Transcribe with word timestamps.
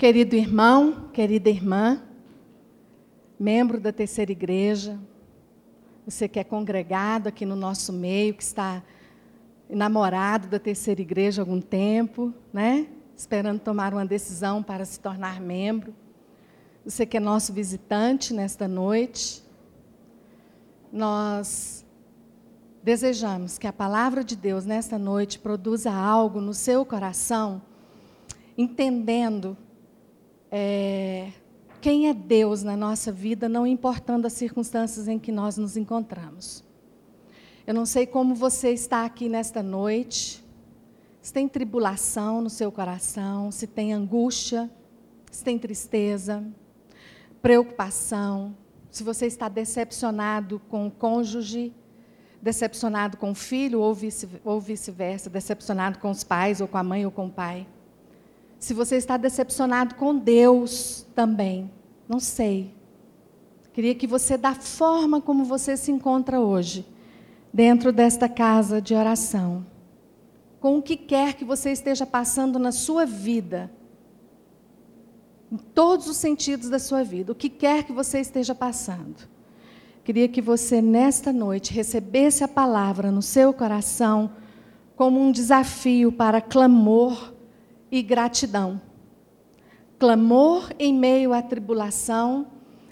Querido 0.00 0.34
irmão, 0.34 1.10
querida 1.12 1.50
irmã, 1.50 2.02
membro 3.38 3.78
da 3.78 3.92
terceira 3.92 4.32
igreja, 4.32 4.98
você 6.06 6.26
que 6.26 6.38
é 6.38 6.42
congregado 6.42 7.26
aqui 7.26 7.44
no 7.44 7.54
nosso 7.54 7.92
meio, 7.92 8.32
que 8.32 8.42
está 8.42 8.82
namorado 9.68 10.48
da 10.48 10.58
terceira 10.58 11.02
igreja 11.02 11.42
há 11.42 11.44
algum 11.44 11.60
tempo, 11.60 12.32
né? 12.50 12.86
Esperando 13.14 13.60
tomar 13.60 13.92
uma 13.92 14.06
decisão 14.06 14.62
para 14.62 14.86
se 14.86 14.98
tornar 14.98 15.38
membro. 15.38 15.94
Você 16.82 17.04
que 17.04 17.18
é 17.18 17.20
nosso 17.20 17.52
visitante 17.52 18.32
nesta 18.32 18.66
noite. 18.66 19.44
Nós 20.90 21.84
desejamos 22.82 23.58
que 23.58 23.66
a 23.66 23.72
palavra 23.72 24.24
de 24.24 24.34
Deus 24.34 24.64
nesta 24.64 24.98
noite 24.98 25.38
produza 25.38 25.92
algo 25.92 26.40
no 26.40 26.54
seu 26.54 26.86
coração, 26.86 27.60
entendendo 28.56 29.58
é, 30.50 31.30
quem 31.80 32.08
é 32.08 32.14
Deus 32.14 32.62
na 32.62 32.76
nossa 32.76 33.10
vida, 33.10 33.48
não 33.48 33.66
importando 33.66 34.26
as 34.26 34.32
circunstâncias 34.32 35.08
em 35.08 35.18
que 35.18 35.32
nós 35.32 35.56
nos 35.56 35.76
encontramos. 35.76 36.64
Eu 37.66 37.74
não 37.74 37.86
sei 37.86 38.06
como 38.06 38.34
você 38.34 38.72
está 38.72 39.04
aqui 39.04 39.28
nesta 39.28 39.62
noite, 39.62 40.44
se 41.22 41.32
tem 41.32 41.46
tribulação 41.46 42.40
no 42.40 42.50
seu 42.50 42.72
coração, 42.72 43.50
se 43.50 43.66
tem 43.66 43.92
angústia, 43.92 44.70
se 45.30 45.44
tem 45.44 45.58
tristeza, 45.58 46.44
preocupação, 47.40 48.56
se 48.90 49.04
você 49.04 49.26
está 49.26 49.48
decepcionado 49.48 50.60
com 50.68 50.86
o 50.86 50.90
cônjuge, 50.90 51.72
decepcionado 52.42 53.16
com 53.16 53.30
o 53.30 53.34
filho 53.34 53.80
ou 53.80 54.60
vice-versa, 54.60 55.30
decepcionado 55.30 55.98
com 55.98 56.10
os 56.10 56.24
pais, 56.24 56.60
ou 56.60 56.66
com 56.66 56.78
a 56.78 56.82
mãe, 56.82 57.04
ou 57.04 57.12
com 57.12 57.26
o 57.26 57.30
pai. 57.30 57.66
Se 58.60 58.74
você 58.74 58.96
está 58.96 59.16
decepcionado 59.16 59.94
com 59.94 60.14
Deus 60.14 61.06
também, 61.14 61.70
não 62.06 62.20
sei. 62.20 62.74
Queria 63.72 63.94
que 63.94 64.06
você, 64.06 64.36
da 64.36 64.54
forma 64.54 65.18
como 65.18 65.44
você 65.44 65.78
se 65.78 65.90
encontra 65.90 66.38
hoje, 66.38 66.86
dentro 67.50 67.90
desta 67.90 68.28
casa 68.28 68.80
de 68.80 68.94
oração, 68.94 69.64
com 70.60 70.76
o 70.76 70.82
que 70.82 70.94
quer 70.94 71.32
que 71.32 71.44
você 71.44 71.72
esteja 71.72 72.04
passando 72.04 72.58
na 72.58 72.70
sua 72.70 73.06
vida, 73.06 73.70
em 75.50 75.56
todos 75.56 76.06
os 76.06 76.18
sentidos 76.18 76.68
da 76.68 76.78
sua 76.78 77.02
vida, 77.02 77.32
o 77.32 77.34
que 77.34 77.48
quer 77.48 77.84
que 77.84 77.94
você 77.94 78.20
esteja 78.20 78.54
passando. 78.54 79.26
Queria 80.04 80.28
que 80.28 80.42
você, 80.42 80.82
nesta 80.82 81.32
noite, 81.32 81.72
recebesse 81.72 82.44
a 82.44 82.48
palavra 82.48 83.10
no 83.10 83.22
seu 83.22 83.54
coração 83.54 84.32
como 84.94 85.18
um 85.18 85.32
desafio 85.32 86.12
para 86.12 86.42
clamor 86.42 87.39
e 87.90 88.02
gratidão. 88.02 88.80
Clamor 89.98 90.70
em 90.78 90.94
meio 90.94 91.32
à 91.32 91.42
tribulação, 91.42 92.46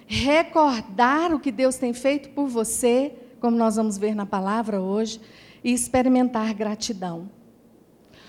recordar 0.07 1.35
o 1.35 1.41
que 1.41 1.51
Deus 1.53 1.77
tem 1.77 1.93
feito 1.93 2.31
por 2.31 2.49
você, 2.49 3.15
como 3.41 3.57
nós 3.57 3.77
vamos 3.77 3.97
ver 3.97 4.15
na 4.15 4.27
palavra 4.27 4.81
hoje, 4.81 5.21
e 5.63 5.73
experimentar 5.73 6.53
gratidão. 6.55 7.31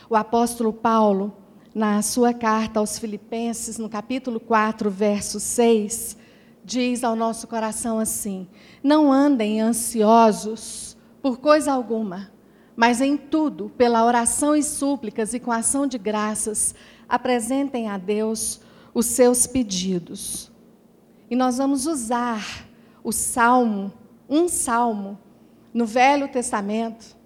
O 0.09 0.16
apóstolo 0.16 0.72
Paulo, 0.72 1.36
na 1.73 2.02
sua 2.02 2.34
carta 2.34 2.80
aos 2.80 2.98
Filipenses, 2.98 3.78
no 3.78 3.89
capítulo 3.89 4.39
4, 4.39 4.89
verso 4.89 5.39
6, 5.39 6.17
diz 6.64 7.04
ao 7.04 7.16
nosso 7.16 7.48
coração 7.48 8.00
assim: 8.00 8.48
Não 8.83 9.11
andem 9.11 9.61
ansiosos 9.61 10.98
por 11.22 11.38
coisa 11.38 11.72
alguma 11.72 12.31
mas 12.80 13.02
em 13.02 13.17
tudo, 13.17 13.69
pela 13.77 14.05
oração 14.05 14.55
e 14.55 14.63
súplicas 14.63 15.33
e 15.33 15.39
com 15.39 15.52
ação 15.52 15.85
de 15.85 15.97
graças, 15.97 16.73
apresentem 17.09 17.89
a 17.89 17.97
Deus 17.97 18.61
os 18.94 19.05
seus 19.05 19.45
pedidos. 19.45 20.49
E 21.30 21.36
nós 21.36 21.58
vamos 21.58 21.86
usar 21.86 22.66
o 23.03 23.11
salmo, 23.11 23.91
um 24.30 24.47
salmo, 24.47 25.20
no 25.73 25.86
Velho 25.86 26.30
Testamento, 26.30 27.17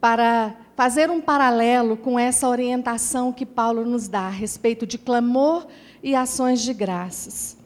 para 0.00 0.56
fazer 0.74 1.10
um 1.10 1.20
paralelo 1.20 1.94
com 1.94 2.18
essa 2.18 2.48
orientação 2.48 3.34
que 3.34 3.44
Paulo 3.44 3.84
nos 3.84 4.08
dá 4.08 4.28
a 4.28 4.30
respeito 4.30 4.86
de 4.86 4.96
clamor 4.96 5.66
e 6.02 6.14
ações 6.14 6.62
de 6.62 6.72
graças. 6.72 7.58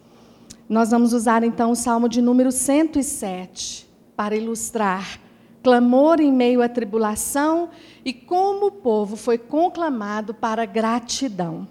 Nós 0.69 0.91
vamos 0.91 1.13
usar 1.13 1.45
então 1.45 1.71
o 1.71 1.77
salmo 1.77 2.09
de 2.09 2.21
número 2.21 2.51
107 2.51 3.89
para 4.17 4.35
ilustrar 4.35 5.25
clamor 5.67 6.21
em 6.21 6.33
meio 6.33 6.63
à 6.63 6.69
tribulação 6.69 7.71
e 8.05 8.13
como 8.13 8.67
o 8.67 8.71
povo 8.71 9.17
foi 9.17 9.37
conclamado 9.37 10.33
para 10.33 10.65
gratidão. 10.65 11.67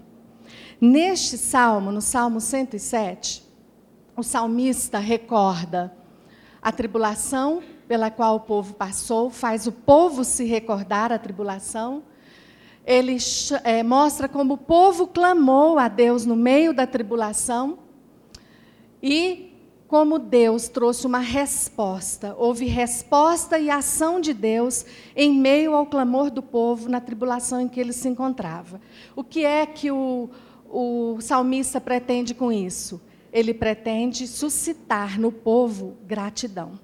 Neste 0.78 1.38
salmo, 1.38 1.90
no 1.90 2.02
Salmo 2.02 2.38
107, 2.38 3.42
o 4.14 4.22
salmista 4.22 4.98
recorda 4.98 5.96
a 6.60 6.70
tribulação 6.70 7.62
pela 7.88 8.10
qual 8.10 8.36
o 8.36 8.40
povo 8.40 8.74
passou, 8.74 9.30
faz 9.30 9.66
o 9.66 9.72
povo 9.72 10.24
se 10.24 10.44
recordar 10.44 11.10
a 11.10 11.18
tribulação. 11.18 12.02
Ele 12.84 13.16
é, 13.64 13.82
mostra 13.82 14.28
como 14.28 14.52
o 14.54 14.58
povo 14.58 15.06
clamou 15.06 15.78
a 15.78 15.88
Deus 15.88 16.26
no 16.26 16.36
meio 16.36 16.74
da 16.74 16.86
tribulação 16.86 17.78
e 19.02 19.45
como 19.88 20.18
Deus 20.18 20.68
trouxe 20.68 21.06
uma 21.06 21.20
resposta. 21.20 22.34
Houve 22.36 22.66
resposta 22.66 23.58
e 23.58 23.70
ação 23.70 24.20
de 24.20 24.34
Deus 24.34 24.84
em 25.14 25.32
meio 25.32 25.74
ao 25.74 25.86
clamor 25.86 26.30
do 26.30 26.42
povo 26.42 26.88
na 26.88 27.00
tribulação 27.00 27.60
em 27.60 27.68
que 27.68 27.78
ele 27.78 27.92
se 27.92 28.08
encontrava. 28.08 28.80
O 29.14 29.22
que 29.22 29.44
é 29.44 29.64
que 29.64 29.90
o, 29.90 30.28
o 30.68 31.18
salmista 31.20 31.80
pretende 31.80 32.34
com 32.34 32.50
isso? 32.50 33.00
Ele 33.32 33.54
pretende 33.54 34.26
suscitar 34.26 35.20
no 35.20 35.30
povo 35.30 35.96
gratidão. 36.04 36.78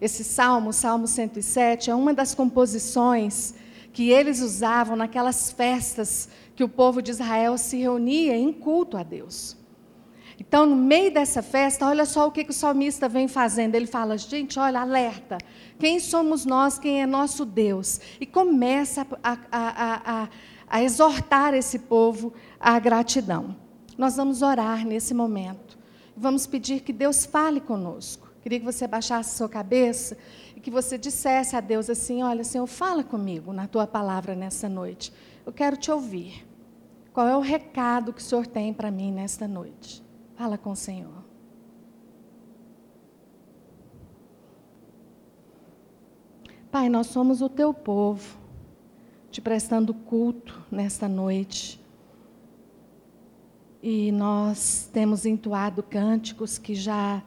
Esse 0.00 0.22
salmo, 0.22 0.72
Salmo 0.72 1.06
107, 1.06 1.90
é 1.90 1.94
uma 1.94 2.12
das 2.12 2.34
composições 2.34 3.54
que 3.92 4.10
eles 4.10 4.40
usavam 4.40 4.96
naquelas 4.96 5.50
festas 5.52 6.28
que 6.54 6.64
o 6.64 6.68
povo 6.68 7.00
de 7.00 7.10
Israel 7.10 7.56
se 7.56 7.76
reunia 7.76 8.36
em 8.36 8.52
culto 8.52 8.96
a 8.96 9.02
Deus. 9.02 9.56
Então, 10.38 10.66
no 10.66 10.76
meio 10.76 11.12
dessa 11.12 11.42
festa, 11.42 11.86
olha 11.86 12.04
só 12.04 12.26
o 12.26 12.30
que, 12.30 12.44
que 12.44 12.50
o 12.50 12.54
salmista 12.54 13.08
vem 13.08 13.28
fazendo. 13.28 13.74
Ele 13.74 13.86
fala: 13.86 14.18
gente, 14.18 14.58
olha, 14.58 14.80
alerta. 14.80 15.38
Quem 15.78 16.00
somos 16.00 16.44
nós? 16.44 16.78
Quem 16.78 17.02
é 17.02 17.06
nosso 17.06 17.44
Deus? 17.44 18.00
E 18.20 18.26
começa 18.26 19.06
a, 19.22 19.38
a, 19.50 20.22
a, 20.22 20.28
a 20.68 20.82
exortar 20.82 21.54
esse 21.54 21.78
povo 21.78 22.32
à 22.58 22.78
gratidão. 22.78 23.56
Nós 23.96 24.16
vamos 24.16 24.42
orar 24.42 24.84
nesse 24.84 25.14
momento. 25.14 25.78
Vamos 26.16 26.46
pedir 26.46 26.80
que 26.80 26.92
Deus 26.92 27.24
fale 27.24 27.60
conosco. 27.60 28.32
Queria 28.42 28.58
que 28.58 28.64
você 28.64 28.86
baixasse 28.86 29.36
sua 29.36 29.48
cabeça 29.48 30.18
e 30.54 30.60
que 30.60 30.70
você 30.70 30.98
dissesse 30.98 31.56
a 31.56 31.60
Deus 31.60 31.88
assim: 31.88 32.22
Olha, 32.22 32.44
Senhor, 32.44 32.66
fala 32.66 33.02
comigo 33.02 33.52
na 33.52 33.66
tua 33.66 33.86
palavra 33.86 34.34
nessa 34.34 34.68
noite. 34.68 35.12
Eu 35.46 35.52
quero 35.52 35.76
te 35.76 35.90
ouvir. 35.90 36.46
Qual 37.12 37.28
é 37.28 37.36
o 37.36 37.40
recado 37.40 38.12
que 38.12 38.20
o 38.20 38.24
Senhor 38.24 38.46
tem 38.46 38.74
para 38.74 38.90
mim 38.90 39.12
nesta 39.12 39.46
noite? 39.46 40.03
Fala 40.36 40.58
com 40.58 40.72
o 40.72 40.76
Senhor. 40.76 41.24
Pai, 46.70 46.88
nós 46.88 47.06
somos 47.06 47.40
o 47.40 47.48
teu 47.48 47.72
povo, 47.72 48.36
te 49.30 49.40
prestando 49.40 49.94
culto 49.94 50.60
nesta 50.72 51.06
noite. 51.08 51.80
E 53.80 54.10
nós 54.10 54.90
temos 54.92 55.24
entoado 55.24 55.84
cânticos 55.84 56.58
que 56.58 56.74
já 56.74 57.22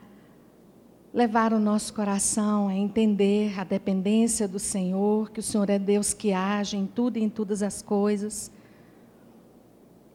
levaram 1.14 1.58
o 1.58 1.62
nosso 1.62 1.94
coração 1.94 2.68
a 2.68 2.76
entender 2.76 3.58
a 3.58 3.64
dependência 3.64 4.50
do 4.50 4.60
Senhor, 4.60 5.32
que 5.32 5.40
o 5.40 5.44
Senhor 5.44 5.70
é 5.70 5.80
Deus 5.80 6.14
que 6.14 6.34
age 6.34 6.76
em 6.76 6.86
tudo 6.86 7.18
e 7.18 7.24
em 7.24 7.30
todas 7.30 7.64
as 7.64 7.82
coisas. 7.82 8.52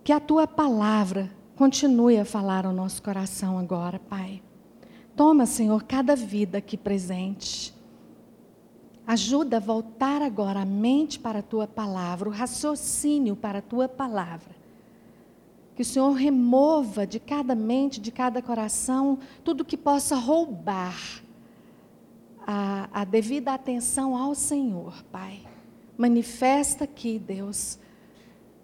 Que 0.04 0.12
a 0.12 0.20
tua 0.20 0.46
palavra 0.46 1.30
Continue 1.56 2.18
a 2.18 2.24
falar 2.24 2.64
ao 2.64 2.72
nosso 2.72 3.02
coração 3.02 3.58
agora, 3.58 3.98
Pai. 3.98 4.42
Toma, 5.14 5.44
Senhor, 5.44 5.82
cada 5.84 6.16
vida 6.16 6.58
aqui 6.58 6.76
presente. 6.76 7.74
Ajuda 9.06 9.58
a 9.58 9.60
voltar 9.60 10.22
agora 10.22 10.60
a 10.60 10.64
mente 10.64 11.18
para 11.18 11.40
a 11.40 11.42
tua 11.42 11.66
palavra, 11.66 12.28
o 12.28 12.32
raciocínio 12.32 13.36
para 13.36 13.58
a 13.58 13.62
tua 13.62 13.86
palavra. 13.86 14.54
Que 15.74 15.82
o 15.82 15.84
Senhor 15.84 16.12
remova 16.12 17.06
de 17.06 17.20
cada 17.20 17.54
mente, 17.54 18.00
de 18.00 18.10
cada 18.10 18.40
coração, 18.40 19.18
tudo 19.44 19.64
que 19.64 19.76
possa 19.76 20.16
roubar 20.16 21.22
a, 22.46 22.88
a 22.92 23.04
devida 23.04 23.52
atenção 23.52 24.16
ao 24.16 24.34
Senhor, 24.34 25.02
Pai. 25.12 25.40
Manifesta 25.98 26.84
aqui, 26.84 27.18
Deus, 27.18 27.78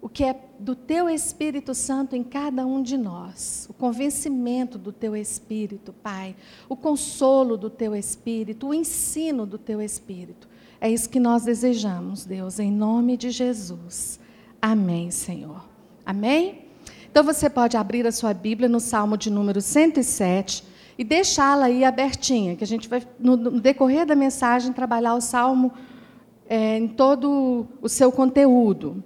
o 0.01 0.07
que 0.07 0.23
é 0.23 0.35
do 0.57 0.75
teu 0.75 1.09
Espírito 1.09 1.73
Santo 1.73 2.15
em 2.15 2.23
cada 2.23 2.65
um 2.65 2.81
de 2.81 2.97
nós, 2.97 3.67
o 3.69 3.73
convencimento 3.73 4.77
do 4.77 4.91
teu 4.91 5.15
Espírito, 5.15 5.93
Pai, 5.93 6.35
o 6.67 6.75
consolo 6.75 7.57
do 7.57 7.69
teu 7.69 7.95
Espírito, 7.95 8.67
o 8.67 8.73
ensino 8.73 9.45
do 9.45 9.57
teu 9.57 9.81
Espírito. 9.81 10.47
É 10.79 10.89
isso 10.89 11.09
que 11.09 11.19
nós 11.19 11.43
desejamos, 11.43 12.25
Deus, 12.25 12.59
em 12.59 12.71
nome 12.71 13.17
de 13.17 13.29
Jesus. 13.29 14.19
Amém, 14.61 15.11
Senhor. 15.11 15.65
Amém? 16.05 16.65
Então 17.11 17.23
você 17.23 17.49
pode 17.49 17.75
abrir 17.75 18.07
a 18.07 18.11
sua 18.11 18.33
Bíblia 18.33 18.69
no 18.69 18.79
Salmo 18.79 19.17
de 19.17 19.29
número 19.29 19.59
107 19.59 20.63
e 20.97 21.03
deixá-la 21.03 21.65
aí 21.65 21.83
abertinha, 21.83 22.55
que 22.55 22.63
a 22.63 22.67
gente 22.67 22.87
vai, 22.87 23.01
no 23.19 23.59
decorrer 23.59 24.05
da 24.05 24.15
mensagem, 24.15 24.71
trabalhar 24.71 25.15
o 25.15 25.21
Salmo 25.21 25.73
é, 26.47 26.77
em 26.77 26.87
todo 26.87 27.67
o 27.81 27.89
seu 27.89 28.11
conteúdo. 28.11 29.03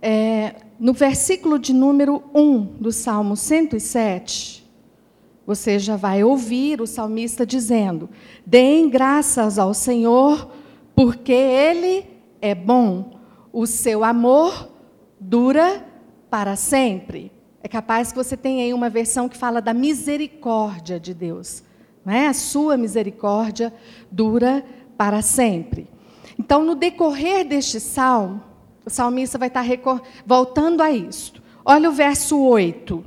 É, 0.00 0.54
no 0.78 0.92
versículo 0.92 1.58
de 1.58 1.72
número 1.72 2.22
1 2.34 2.64
do 2.80 2.92
Salmo 2.92 3.36
107, 3.36 4.64
você 5.46 5.78
já 5.78 5.96
vai 5.96 6.22
ouvir 6.22 6.80
o 6.80 6.86
salmista 6.86 7.44
dizendo: 7.46 8.08
Deem 8.46 8.88
graças 8.88 9.58
ao 9.58 9.74
Senhor, 9.74 10.50
porque 10.94 11.32
Ele 11.32 12.06
é 12.40 12.54
bom, 12.54 13.18
o 13.52 13.66
seu 13.66 14.04
amor 14.04 14.68
dura 15.18 15.84
para 16.30 16.54
sempre. 16.54 17.32
É 17.62 17.66
capaz 17.66 18.12
que 18.12 18.18
você 18.18 18.36
tenha 18.36 18.64
aí 18.64 18.72
uma 18.72 18.88
versão 18.88 19.28
que 19.28 19.36
fala 19.36 19.60
da 19.60 19.74
misericórdia 19.74 21.00
de 21.00 21.12
Deus. 21.12 21.62
Não 22.04 22.12
é? 22.12 22.28
A 22.28 22.34
sua 22.34 22.76
misericórdia 22.76 23.72
dura 24.10 24.64
para 24.96 25.22
sempre. 25.22 25.88
Então, 26.38 26.64
no 26.64 26.74
decorrer 26.74 27.46
deste 27.46 27.80
salmo, 27.80 28.42
o 28.88 28.90
salmista 28.90 29.36
vai 29.36 29.48
estar 29.48 29.64
voltando 30.24 30.82
a 30.82 30.90
isto. 30.90 31.42
Olha 31.64 31.90
o 31.90 31.92
verso 31.92 32.40
8. 32.40 33.04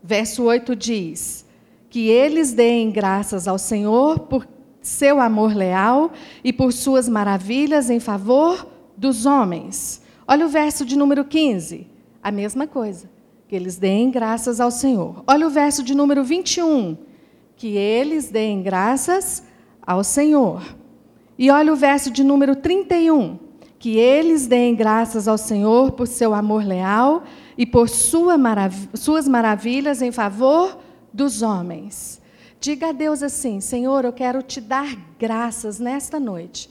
Verso 0.00 0.44
8 0.44 0.76
diz: 0.76 1.44
Que 1.90 2.08
eles 2.08 2.52
deem 2.52 2.90
graças 2.92 3.48
ao 3.48 3.58
Senhor 3.58 4.20
por 4.20 4.46
seu 4.80 5.20
amor 5.20 5.52
leal 5.52 6.12
e 6.44 6.52
por 6.52 6.72
suas 6.72 7.08
maravilhas 7.08 7.90
em 7.90 7.98
favor 7.98 8.64
dos 8.96 9.26
homens. 9.26 10.00
Olha 10.26 10.46
o 10.46 10.48
verso 10.48 10.84
de 10.84 10.96
número 10.96 11.24
15. 11.24 11.86
A 12.22 12.30
mesma 12.30 12.66
coisa. 12.66 13.10
Que 13.48 13.56
eles 13.56 13.76
deem 13.76 14.12
graças 14.12 14.60
ao 14.60 14.70
Senhor. 14.70 15.24
Olha 15.26 15.48
o 15.48 15.50
verso 15.50 15.82
de 15.82 15.96
número 15.96 16.22
21. 16.22 16.96
Que 17.56 17.76
eles 17.76 18.30
deem 18.30 18.62
graças 18.62 19.42
ao 19.82 20.04
Senhor. 20.04 20.62
E 21.36 21.50
olha 21.50 21.72
o 21.72 21.76
verso 21.76 22.10
de 22.12 22.22
número 22.22 22.54
31 22.54 23.43
que 23.84 23.98
eles 23.98 24.46
deem 24.46 24.74
graças 24.74 25.28
ao 25.28 25.36
Senhor 25.36 25.92
por 25.92 26.06
seu 26.06 26.32
amor 26.32 26.64
leal 26.64 27.22
e 27.54 27.66
por 27.66 27.86
sua 27.86 28.38
marav 28.38 28.74
suas 28.94 29.28
maravilhas 29.28 30.00
em 30.00 30.10
favor 30.10 30.78
dos 31.12 31.42
homens. 31.42 32.18
Diga 32.58 32.88
a 32.88 32.92
Deus 32.92 33.22
assim: 33.22 33.60
Senhor, 33.60 34.06
eu 34.06 34.12
quero 34.14 34.40
te 34.40 34.58
dar 34.58 34.96
graças 35.18 35.78
nesta 35.78 36.18
noite 36.18 36.70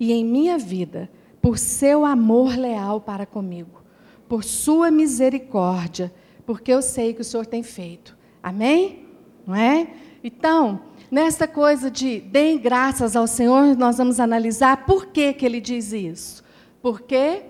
e 0.00 0.14
em 0.14 0.24
minha 0.24 0.56
vida 0.56 1.10
por 1.42 1.58
seu 1.58 2.06
amor 2.06 2.56
leal 2.56 3.02
para 3.02 3.26
comigo, 3.26 3.82
por 4.26 4.42
sua 4.42 4.90
misericórdia, 4.90 6.10
porque 6.46 6.72
eu 6.72 6.80
sei 6.80 7.12
que 7.12 7.20
o 7.20 7.24
Senhor 7.24 7.44
tem 7.44 7.62
feito. 7.62 8.16
Amém? 8.42 9.04
Não 9.46 9.54
é? 9.54 9.88
Então, 10.24 10.80
Nesta 11.10 11.48
coisa 11.48 11.90
de 11.90 12.20
deem 12.20 12.56
graças 12.56 13.16
ao 13.16 13.26
Senhor, 13.26 13.76
nós 13.76 13.98
vamos 13.98 14.20
analisar 14.20 14.86
por 14.86 15.06
que, 15.06 15.32
que 15.32 15.44
ele 15.44 15.60
diz 15.60 15.92
isso. 15.92 16.44
Porque 16.80 17.42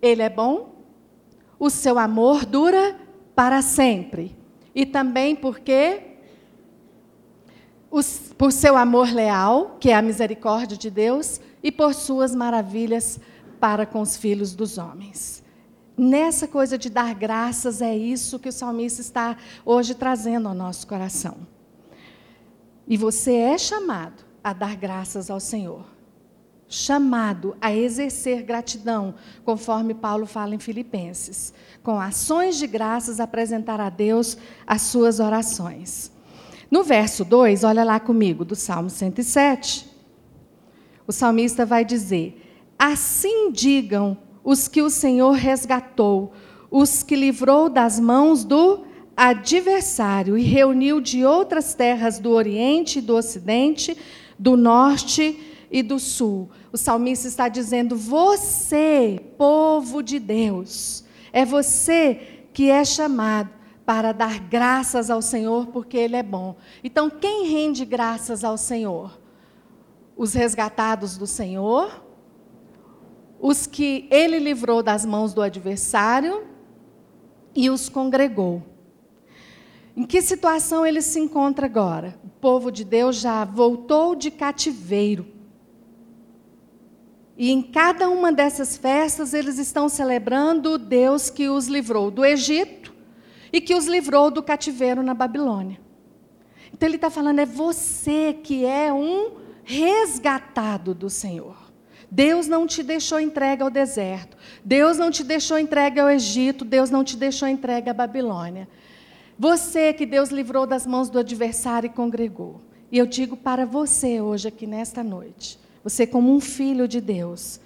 ele 0.00 0.22
é 0.22 0.30
bom, 0.30 0.72
o 1.58 1.68
seu 1.68 1.98
amor 1.98 2.46
dura 2.46 2.96
para 3.34 3.60
sempre. 3.60 4.36
E 4.72 4.86
também 4.86 5.34
porque 5.34 6.00
os, 7.90 8.32
por 8.38 8.52
seu 8.52 8.76
amor 8.76 9.12
leal, 9.12 9.76
que 9.80 9.90
é 9.90 9.94
a 9.94 10.02
misericórdia 10.02 10.76
de 10.76 10.90
Deus, 10.90 11.40
e 11.62 11.72
por 11.72 11.92
suas 11.92 12.34
maravilhas 12.36 13.18
para 13.58 13.84
com 13.84 14.00
os 14.00 14.16
filhos 14.16 14.54
dos 14.54 14.78
homens. 14.78 15.42
Nessa 15.96 16.46
coisa 16.46 16.76
de 16.76 16.90
dar 16.90 17.14
graças, 17.14 17.80
é 17.80 17.96
isso 17.96 18.38
que 18.38 18.48
o 18.48 18.52
salmista 18.52 19.00
está 19.00 19.36
hoje 19.64 19.94
trazendo 19.94 20.48
ao 20.48 20.54
nosso 20.54 20.86
coração. 20.86 21.53
E 22.86 22.96
você 22.96 23.32
é 23.32 23.58
chamado 23.58 24.24
a 24.42 24.52
dar 24.52 24.76
graças 24.76 25.30
ao 25.30 25.40
Senhor. 25.40 25.84
Chamado 26.68 27.56
a 27.60 27.74
exercer 27.74 28.42
gratidão, 28.42 29.14
conforme 29.44 29.94
Paulo 29.94 30.26
fala 30.26 30.54
em 30.54 30.58
Filipenses. 30.58 31.54
Com 31.82 32.00
ações 32.00 32.56
de 32.56 32.66
graças, 32.66 33.20
apresentar 33.20 33.80
a 33.80 33.88
Deus 33.88 34.36
as 34.66 34.82
suas 34.82 35.20
orações. 35.20 36.10
No 36.70 36.82
verso 36.82 37.24
2, 37.24 37.64
olha 37.64 37.84
lá 37.84 38.00
comigo, 38.00 38.44
do 38.44 38.56
Salmo 38.56 38.90
107. 38.90 39.88
O 41.06 41.12
salmista 41.12 41.64
vai 41.64 41.84
dizer: 41.84 42.42
Assim 42.78 43.52
digam 43.52 44.16
os 44.42 44.68
que 44.68 44.82
o 44.82 44.90
Senhor 44.90 45.32
resgatou, 45.32 46.32
os 46.70 47.02
que 47.02 47.14
livrou 47.14 47.68
das 47.68 48.00
mãos 48.00 48.44
do 48.44 48.84
adversário 49.16 50.36
e 50.36 50.42
reuniu 50.42 51.00
de 51.00 51.24
outras 51.24 51.74
terras 51.74 52.18
do 52.18 52.30
Oriente 52.30 52.98
e 52.98 53.02
do 53.02 53.16
Ocidente, 53.16 53.96
do 54.38 54.56
Norte 54.56 55.38
e 55.70 55.82
do 55.82 55.98
Sul. 55.98 56.50
O 56.72 56.76
salmista 56.76 57.28
está 57.28 57.48
dizendo: 57.48 57.96
Você, 57.96 59.20
povo 59.38 60.02
de 60.02 60.18
Deus, 60.18 61.04
é 61.32 61.44
você 61.44 62.46
que 62.52 62.70
é 62.70 62.84
chamado 62.84 63.50
para 63.84 64.12
dar 64.12 64.38
graças 64.40 65.10
ao 65.10 65.20
Senhor, 65.20 65.66
porque 65.66 65.96
Ele 65.96 66.16
é 66.16 66.22
bom. 66.22 66.56
Então, 66.82 67.10
quem 67.10 67.46
rende 67.46 67.84
graças 67.84 68.42
ao 68.42 68.56
Senhor? 68.56 69.20
Os 70.16 70.32
resgatados 70.32 71.18
do 71.18 71.26
Senhor, 71.26 72.02
os 73.40 73.66
que 73.66 74.08
Ele 74.10 74.38
livrou 74.38 74.82
das 74.82 75.04
mãos 75.04 75.34
do 75.34 75.42
adversário 75.42 76.46
e 77.54 77.68
os 77.68 77.88
congregou. 77.88 78.73
Em 79.96 80.04
que 80.04 80.20
situação 80.20 80.84
ele 80.84 81.00
se 81.00 81.20
encontra 81.20 81.66
agora? 81.66 82.18
O 82.24 82.28
povo 82.28 82.72
de 82.72 82.84
Deus 82.84 83.16
já 83.16 83.44
voltou 83.44 84.16
de 84.16 84.30
cativeiro. 84.30 85.26
E 87.36 87.50
em 87.50 87.62
cada 87.62 88.08
uma 88.08 88.32
dessas 88.32 88.76
festas 88.76 89.34
eles 89.34 89.58
estão 89.58 89.88
celebrando 89.88 90.72
o 90.72 90.78
Deus 90.78 91.30
que 91.30 91.48
os 91.48 91.66
livrou 91.66 92.10
do 92.10 92.24
Egito 92.24 92.92
e 93.52 93.60
que 93.60 93.74
os 93.74 93.86
livrou 93.86 94.30
do 94.30 94.42
cativeiro 94.42 95.02
na 95.02 95.14
Babilônia. 95.14 95.80
Então 96.72 96.88
ele 96.88 96.96
está 96.96 97.10
falando, 97.10 97.38
é 97.38 97.46
você 97.46 98.36
que 98.42 98.64
é 98.64 98.92
um 98.92 99.32
resgatado 99.62 100.92
do 100.92 101.08
Senhor. 101.08 101.56
Deus 102.10 102.46
não 102.46 102.66
te 102.66 102.82
deixou 102.82 103.18
entregue 103.18 103.62
ao 103.62 103.70
deserto. 103.70 104.36
Deus 104.64 104.96
não 104.96 105.10
te 105.10 105.24
deixou 105.24 105.58
entregue 105.58 105.98
ao 105.98 106.10
Egito. 106.10 106.64
Deus 106.64 106.90
não 106.90 107.02
te 107.02 107.16
deixou 107.16 107.48
entregue 107.48 107.90
à 107.90 107.94
Babilônia. 107.94 108.68
Você 109.38 109.92
que 109.92 110.06
Deus 110.06 110.30
livrou 110.30 110.66
das 110.66 110.86
mãos 110.86 111.10
do 111.10 111.18
adversário 111.18 111.88
e 111.88 111.90
congregou. 111.90 112.60
E 112.90 112.98
eu 112.98 113.06
digo 113.06 113.36
para 113.36 113.66
você 113.66 114.20
hoje, 114.20 114.48
aqui 114.48 114.66
nesta 114.66 115.02
noite, 115.02 115.58
você, 115.82 116.06
como 116.06 116.32
um 116.32 116.40
filho 116.40 116.86
de 116.86 117.00
Deus, 117.00 117.60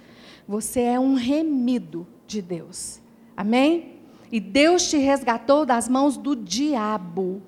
você 0.47 0.81
é 0.81 0.99
um 0.99 1.13
remido 1.13 2.07
de 2.25 2.41
Deus. 2.41 2.99
Amém? 3.37 3.99
E 4.31 4.39
Deus 4.39 4.89
te 4.89 4.97
resgatou 4.97 5.65
das 5.65 5.87
mãos 5.87 6.17
do 6.17 6.35
diabo. 6.35 7.41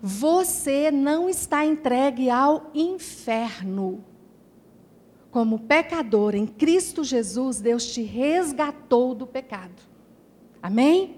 Você 0.00 0.90
não 0.90 1.28
está 1.28 1.66
entregue 1.66 2.30
ao 2.30 2.70
inferno. 2.72 4.04
Como 5.30 5.58
pecador 5.58 6.34
em 6.34 6.46
Cristo 6.46 7.04
Jesus, 7.04 7.60
Deus 7.60 7.92
te 7.92 8.02
resgatou 8.02 9.14
do 9.14 9.26
pecado. 9.26 9.82
Amém? 10.62 11.17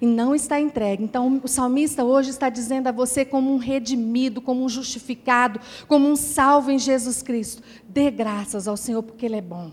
E 0.00 0.06
não 0.06 0.34
está 0.34 0.60
entregue. 0.60 1.02
Então, 1.02 1.40
o 1.42 1.48
salmista 1.48 2.04
hoje 2.04 2.30
está 2.30 2.48
dizendo 2.48 2.86
a 2.86 2.92
você, 2.92 3.24
como 3.24 3.52
um 3.52 3.56
redimido, 3.56 4.40
como 4.40 4.64
um 4.64 4.68
justificado, 4.68 5.60
como 5.86 6.08
um 6.08 6.16
salvo 6.16 6.70
em 6.70 6.78
Jesus 6.78 7.22
Cristo: 7.22 7.62
dê 7.88 8.10
graças 8.10 8.68
ao 8.68 8.76
Senhor, 8.76 9.02
porque 9.02 9.26
Ele 9.26 9.36
é 9.36 9.42
bom, 9.42 9.72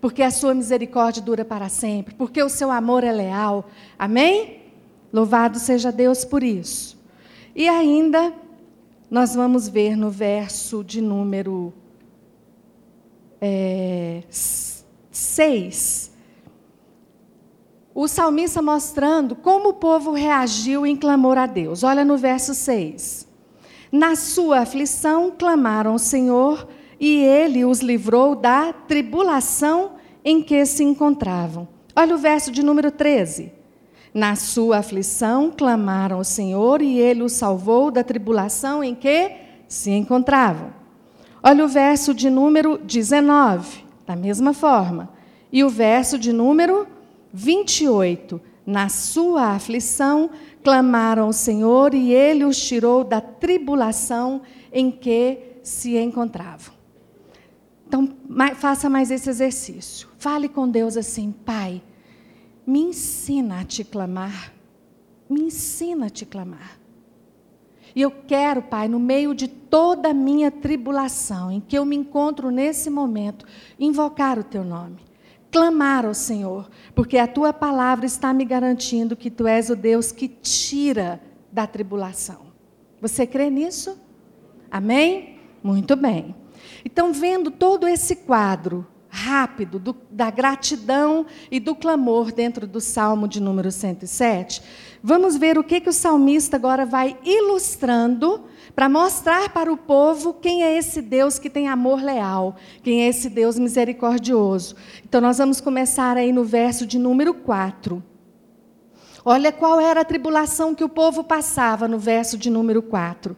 porque 0.00 0.22
a 0.22 0.30
sua 0.30 0.54
misericórdia 0.54 1.22
dura 1.22 1.44
para 1.44 1.68
sempre, 1.68 2.14
porque 2.14 2.42
o 2.42 2.48
seu 2.48 2.70
amor 2.70 3.04
é 3.04 3.12
leal. 3.12 3.68
Amém? 3.98 4.62
Louvado 5.12 5.58
seja 5.58 5.90
Deus 5.90 6.24
por 6.24 6.42
isso. 6.42 6.98
E 7.54 7.68
ainda, 7.68 8.32
nós 9.10 9.34
vamos 9.34 9.68
ver 9.68 9.96
no 9.96 10.10
verso 10.10 10.84
de 10.84 11.00
número 11.00 11.72
é, 13.40 14.22
6 15.10 16.07
o 18.00 18.06
salmista 18.06 18.62
mostrando 18.62 19.34
como 19.34 19.70
o 19.70 19.74
povo 19.74 20.12
reagiu 20.12 20.86
em 20.86 20.94
clamor 20.94 21.36
a 21.36 21.46
Deus. 21.46 21.82
Olha 21.82 22.04
no 22.04 22.16
verso 22.16 22.54
6. 22.54 23.26
Na 23.90 24.14
sua 24.14 24.60
aflição 24.60 25.32
clamaram 25.36 25.90
ao 25.90 25.98
Senhor 25.98 26.68
e 27.00 27.16
ele 27.16 27.64
os 27.64 27.80
livrou 27.80 28.36
da 28.36 28.72
tribulação 28.72 29.94
em 30.24 30.40
que 30.40 30.64
se 30.64 30.84
encontravam. 30.84 31.66
Olha 31.96 32.14
o 32.14 32.18
verso 32.18 32.52
de 32.52 32.62
número 32.62 32.92
13. 32.92 33.52
Na 34.14 34.36
sua 34.36 34.78
aflição 34.78 35.50
clamaram 35.50 36.18
ao 36.18 36.24
Senhor 36.24 36.80
e 36.80 37.00
ele 37.00 37.24
os 37.24 37.32
salvou 37.32 37.90
da 37.90 38.04
tribulação 38.04 38.84
em 38.84 38.94
que 38.94 39.32
se 39.66 39.90
encontravam. 39.90 40.72
Olha 41.42 41.64
o 41.64 41.68
verso 41.68 42.14
de 42.14 42.30
número 42.30 42.78
19, 42.78 43.84
da 44.06 44.14
mesma 44.14 44.54
forma. 44.54 45.10
E 45.50 45.64
o 45.64 45.68
verso 45.68 46.16
de 46.16 46.32
número 46.32 46.86
28. 47.32 48.40
Na 48.66 48.90
sua 48.90 49.54
aflição, 49.54 50.30
clamaram 50.62 51.24
ao 51.24 51.32
Senhor 51.32 51.94
e 51.94 52.12
ele 52.12 52.44
os 52.44 52.60
tirou 52.60 53.02
da 53.02 53.20
tribulação 53.20 54.42
em 54.70 54.90
que 54.90 55.38
se 55.62 55.96
encontravam. 55.96 56.74
Então, 57.86 58.06
faça 58.56 58.90
mais 58.90 59.10
esse 59.10 59.30
exercício. 59.30 60.08
Fale 60.18 60.48
com 60.48 60.68
Deus 60.68 60.98
assim: 60.98 61.32
Pai, 61.32 61.82
me 62.66 62.80
ensina 62.80 63.60
a 63.60 63.64
te 63.64 63.82
clamar. 63.82 64.52
Me 65.30 65.40
ensina 65.40 66.06
a 66.06 66.10
te 66.10 66.26
clamar. 66.26 66.78
E 67.96 68.02
eu 68.02 68.10
quero, 68.10 68.60
Pai, 68.60 68.86
no 68.86 69.00
meio 69.00 69.34
de 69.34 69.48
toda 69.48 70.10
a 70.10 70.14
minha 70.14 70.50
tribulação, 70.50 71.50
em 71.50 71.60
que 71.60 71.78
eu 71.78 71.86
me 71.86 71.96
encontro 71.96 72.50
nesse 72.50 72.90
momento, 72.90 73.46
invocar 73.80 74.38
o 74.38 74.44
teu 74.44 74.62
nome 74.62 75.07
clamar 75.50 76.04
ao 76.04 76.14
Senhor, 76.14 76.68
porque 76.94 77.18
a 77.18 77.26
tua 77.26 77.52
palavra 77.52 78.06
está 78.06 78.32
me 78.32 78.44
garantindo 78.44 79.16
que 79.16 79.30
tu 79.30 79.46
és 79.46 79.70
o 79.70 79.76
Deus 79.76 80.12
que 80.12 80.28
tira 80.28 81.20
da 81.50 81.66
tribulação. 81.66 82.48
Você 83.00 83.26
crê 83.26 83.48
nisso? 83.48 83.98
Amém? 84.70 85.38
Muito 85.62 85.96
bem. 85.96 86.34
Então, 86.84 87.12
vendo 87.12 87.50
todo 87.50 87.88
esse 87.88 88.16
quadro 88.16 88.86
rápido 89.08 89.78
do, 89.78 89.96
da 90.10 90.30
gratidão 90.30 91.26
e 91.50 91.58
do 91.58 91.74
clamor 91.74 92.30
dentro 92.30 92.66
do 92.66 92.80
Salmo 92.80 93.26
de 93.26 93.40
número 93.40 93.70
107, 93.70 94.62
vamos 95.02 95.36
ver 95.36 95.56
o 95.58 95.64
que, 95.64 95.80
que 95.80 95.88
o 95.88 95.92
salmista 95.92 96.56
agora 96.56 96.84
vai 96.84 97.16
ilustrando 97.24 98.44
para 98.78 98.88
mostrar 98.88 99.48
para 99.48 99.72
o 99.72 99.76
povo 99.76 100.32
quem 100.32 100.62
é 100.62 100.78
esse 100.78 101.02
Deus 101.02 101.36
que 101.36 101.50
tem 101.50 101.66
amor 101.66 102.00
leal, 102.00 102.54
quem 102.80 103.02
é 103.02 103.08
esse 103.08 103.28
Deus 103.28 103.58
misericordioso. 103.58 104.76
Então, 105.04 105.20
nós 105.20 105.38
vamos 105.38 105.60
começar 105.60 106.16
aí 106.16 106.32
no 106.32 106.44
verso 106.44 106.86
de 106.86 106.96
número 106.96 107.34
4. 107.34 108.00
Olha 109.24 109.50
qual 109.50 109.80
era 109.80 110.02
a 110.02 110.04
tribulação 110.04 110.76
que 110.76 110.84
o 110.84 110.88
povo 110.88 111.24
passava 111.24 111.88
no 111.88 111.98
verso 111.98 112.38
de 112.38 112.48
número 112.48 112.80
4. 112.80 113.36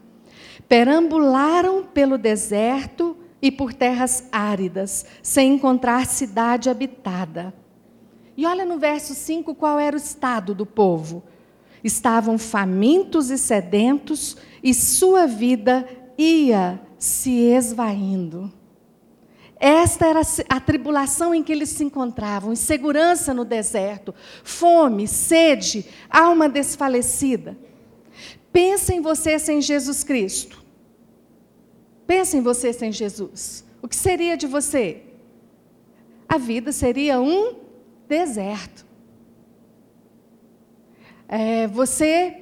Perambularam 0.68 1.84
pelo 1.84 2.18
deserto 2.18 3.16
e 3.40 3.50
por 3.50 3.72
terras 3.72 4.28
áridas, 4.30 5.06
sem 5.22 5.54
encontrar 5.54 6.04
cidade 6.04 6.68
habitada. 6.68 7.54
E 8.36 8.44
olha 8.44 8.66
no 8.66 8.78
verso 8.78 9.14
5 9.14 9.54
qual 9.54 9.78
era 9.78 9.96
o 9.96 9.98
estado 9.98 10.54
do 10.54 10.66
povo. 10.66 11.22
Estavam 11.82 12.38
famintos 12.38 13.30
e 13.30 13.38
sedentos, 13.38 14.36
e 14.62 14.74
sua 14.74 15.26
vida 15.26 15.88
ia 16.18 16.80
se 16.98 17.30
esvaindo. 17.30 18.52
Esta 19.58 20.06
era 20.06 20.22
a 20.48 20.58
tribulação 20.58 21.34
em 21.34 21.42
que 21.42 21.52
eles 21.52 21.68
se 21.68 21.84
encontravam, 21.84 22.52
insegurança 22.52 23.34
no 23.34 23.44
deserto, 23.44 24.14
fome, 24.42 25.06
sede, 25.06 25.84
alma 26.08 26.48
desfalecida. 26.48 27.58
Pensa 28.50 28.94
em 28.94 29.00
você 29.00 29.38
sem 29.38 29.60
Jesus 29.60 30.02
Cristo. 30.02 30.64
Pensa 32.06 32.36
em 32.36 32.40
você 32.40 32.72
sem 32.72 32.90
Jesus. 32.90 33.64
O 33.82 33.86
que 33.86 33.94
seria 33.94 34.36
de 34.36 34.46
você? 34.46 35.02
A 36.28 36.38
vida 36.38 36.72
seria 36.72 37.20
um 37.20 37.56
deserto. 38.08 38.86
É, 41.32 41.68
você 41.68 42.36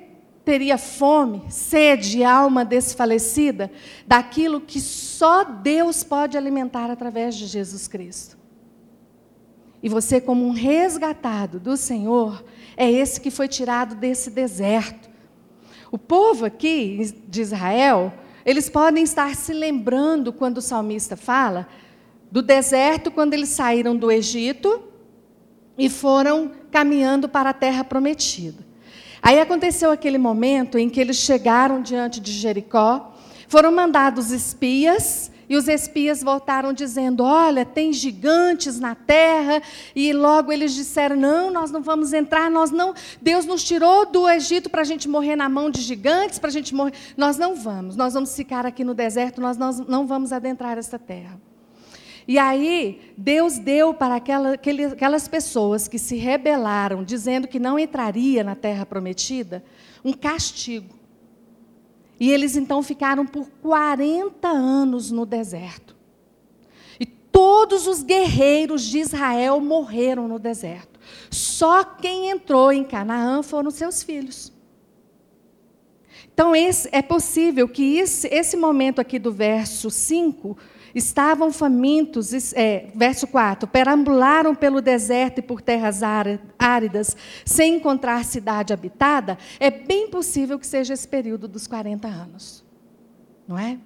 teria 0.47 0.79
fome, 0.79 1.43
sede, 1.51 2.25
alma 2.25 2.65
desfalecida 2.65 3.71
daquilo 4.07 4.63
que 4.63 4.81
só 4.81 5.45
Deus 5.45 6.03
pode 6.03 6.39
alimentar 6.39 6.91
através 6.91 7.37
de 7.37 7.47
Jesus 7.47 7.87
Cristo. 7.87 8.39
E 9.83 9.91
você, 9.91 10.23
como 10.23 10.47
um 10.47 10.53
resgatado 10.53 11.61
do 11.61 11.77
Senhor, 11.77 12.43
é 12.79 12.91
esse 12.91 13.21
que 13.21 13.31
foi 13.31 13.47
tirado 13.47 13.95
desse 13.95 14.31
deserto. 14.31 15.11
O 15.93 15.99
povo 15.99 16.47
aqui 16.47 17.15
de 17.29 17.43
Israel, 17.43 18.11
eles 18.43 18.71
podem 18.71 19.05
estar 19.05 19.37
se 19.37 19.53
lembrando 19.53 20.33
quando 20.33 20.59
o 20.59 20.63
salmista 20.63 21.15
fala 21.15 21.69
do 22.33 22.41
deserto, 22.41 23.11
quando 23.11 23.35
eles 23.35 23.51
saíram 23.51 23.95
do 23.95 24.11
Egito 24.11 24.83
e 25.77 25.91
foram 25.91 26.53
caminhando 26.71 27.29
para 27.29 27.51
a 27.51 27.55
terra 27.55 27.85
prometida. 27.85 28.68
Aí 29.23 29.41
aconteceu 29.41 29.91
aquele 29.91 30.19
momento 30.19 30.79
em 30.79 30.89
que 30.89 31.01
eles 31.01 31.17
chegaram 31.17 31.83
diante 31.83 32.21
de 32.21 32.33
Jericó, 32.33 33.15
foram 33.49 33.73
mandados 33.73 34.31
espias, 34.31 35.31
e 35.49 35.57
os 35.57 35.67
espias 35.67 36.23
voltaram 36.23 36.73
dizendo: 36.73 37.25
Olha, 37.25 37.65
tem 37.65 37.93
gigantes 37.93 38.79
na 38.79 38.95
terra. 38.95 39.63
E 39.97 40.13
logo 40.13 40.53
eles 40.53 40.75
disseram: 40.75 41.17
Não, 41.17 41.51
nós 41.51 41.71
não 41.71 41.81
vamos 41.81 42.13
entrar, 42.13 42.51
nós 42.51 42.71
não. 42.71 42.95
Deus 43.21 43.47
nos 43.47 43.65
tirou 43.65 44.05
do 44.05 44.29
Egito 44.29 44.69
para 44.69 44.83
a 44.83 44.85
gente 44.85 45.09
morrer 45.09 45.37
na 45.37 45.49
mão 45.49 45.71
de 45.71 45.81
gigantes, 45.81 46.39
para 46.39 46.49
a 46.51 46.53
gente 46.53 46.75
morrer. 46.75 46.93
Nós 47.17 47.39
não 47.39 47.57
vamos, 47.57 47.97
nós 47.97 48.13
vamos 48.13 48.37
ficar 48.37 48.67
aqui 48.67 48.85
no 48.85 48.93
deserto, 48.93 49.41
nós 49.41 49.57
não 49.57 50.07
vamos 50.07 50.33
adentrar 50.33 50.77
essa 50.77 50.99
terra. 50.99 51.48
E 52.29 52.39
aí, 52.39 53.15
Deus 53.17 53.59
deu 53.59 53.95
para 53.95 54.17
aquela, 54.17 54.53
aquelas 54.53 55.27
pessoas 55.27 55.89
que 55.89 55.99
se 55.99 56.15
rebelaram, 56.17 57.03
dizendo 57.03 57.49
que 57.49 57.59
não 57.59 57.79
entraria 57.79 58.45
na 58.45 58.55
terra 58.55 58.85
prometida, 58.85 59.65
um 60.05 60.13
castigo. 60.13 60.95
E 62.21 62.31
eles 62.31 62.55
então 62.55 62.83
ficaram 62.83 63.25
por 63.25 63.49
40 63.63 64.47
anos 64.47 65.11
no 65.11 65.25
deserto. 65.25 65.97
E 67.01 67.07
todos 67.07 67.87
os 67.87 68.03
guerreiros 68.03 68.83
de 68.83 68.99
Israel 68.99 69.59
morreram 69.59 70.29
no 70.29 70.39
deserto. 70.39 71.01
Só 71.31 71.83
quem 71.83 72.29
entrou 72.29 72.71
em 72.71 72.85
Canaã 72.85 73.43
foram 73.43 73.71
seus 73.71 74.03
filhos. 74.03 74.53
Então, 76.35 76.55
esse, 76.55 76.91
é 76.93 77.01
possível 77.01 77.67
que 77.67 77.97
esse, 77.97 78.29
esse 78.29 78.55
momento 78.55 79.01
aqui 79.01 79.19
do 79.19 79.33
verso 79.33 79.91
5 79.91 80.59
Estavam 80.95 81.53
famintos, 81.53 82.53
é, 82.55 82.89
verso 82.95 83.27
4, 83.27 83.69
perambularam 83.69 84.55
pelo 84.55 84.81
deserto 84.81 85.39
e 85.39 85.43
por 85.43 85.61
terras 85.61 86.01
áridas, 86.59 87.17
sem 87.45 87.77
encontrar 87.77 88.25
cidade 88.25 88.73
habitada. 88.73 89.37
É 89.61 89.71
bem 89.71 90.09
possível 90.09 90.59
que 90.59 90.67
seja 90.67 90.95
esse 90.95 91.07
período 91.07 91.47
dos 91.47 91.67
40 91.67 92.09
anos. 92.09 92.65
Não 93.47 93.59
é? 93.59 93.79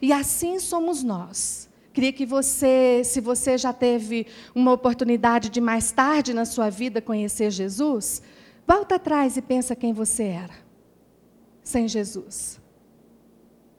E 0.00 0.12
assim 0.12 0.58
somos 0.58 1.02
nós. 1.02 1.68
Queria 1.92 2.12
que 2.12 2.24
você, 2.24 3.02
se 3.04 3.20
você 3.20 3.58
já 3.58 3.72
teve 3.72 4.26
uma 4.54 4.72
oportunidade 4.72 5.50
de 5.50 5.60
mais 5.60 5.92
tarde 5.92 6.32
na 6.32 6.46
sua 6.46 6.70
vida 6.70 7.02
conhecer 7.02 7.50
Jesus, 7.50 8.22
volta 8.66 8.94
atrás 8.94 9.36
e 9.36 9.42
pensa 9.42 9.76
quem 9.76 9.92
você 9.92 10.24
era 10.24 10.72
sem 11.62 11.86
Jesus. 11.88 12.60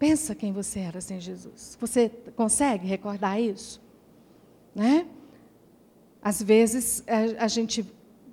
Pensa 0.03 0.35
quem 0.35 0.51
você 0.51 0.81
era 0.81 0.99
sem 0.99 1.17
Jesus. 1.21 1.77
Você 1.79 2.11
consegue 2.35 2.85
recordar 2.85 3.39
isso? 3.39 3.81
Né? 4.75 5.07
Às 6.21 6.43
vezes 6.43 7.01
a, 7.07 7.45
a 7.45 7.47
gente 7.47 7.89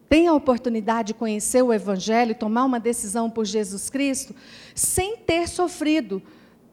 tem 0.08 0.26
a 0.26 0.34
oportunidade 0.34 1.12
de 1.12 1.14
conhecer 1.14 1.62
o 1.62 1.72
Evangelho, 1.72 2.34
tomar 2.34 2.64
uma 2.64 2.80
decisão 2.80 3.30
por 3.30 3.44
Jesus 3.44 3.88
Cristo, 3.88 4.34
sem 4.74 5.18
ter 5.18 5.48
sofrido 5.48 6.20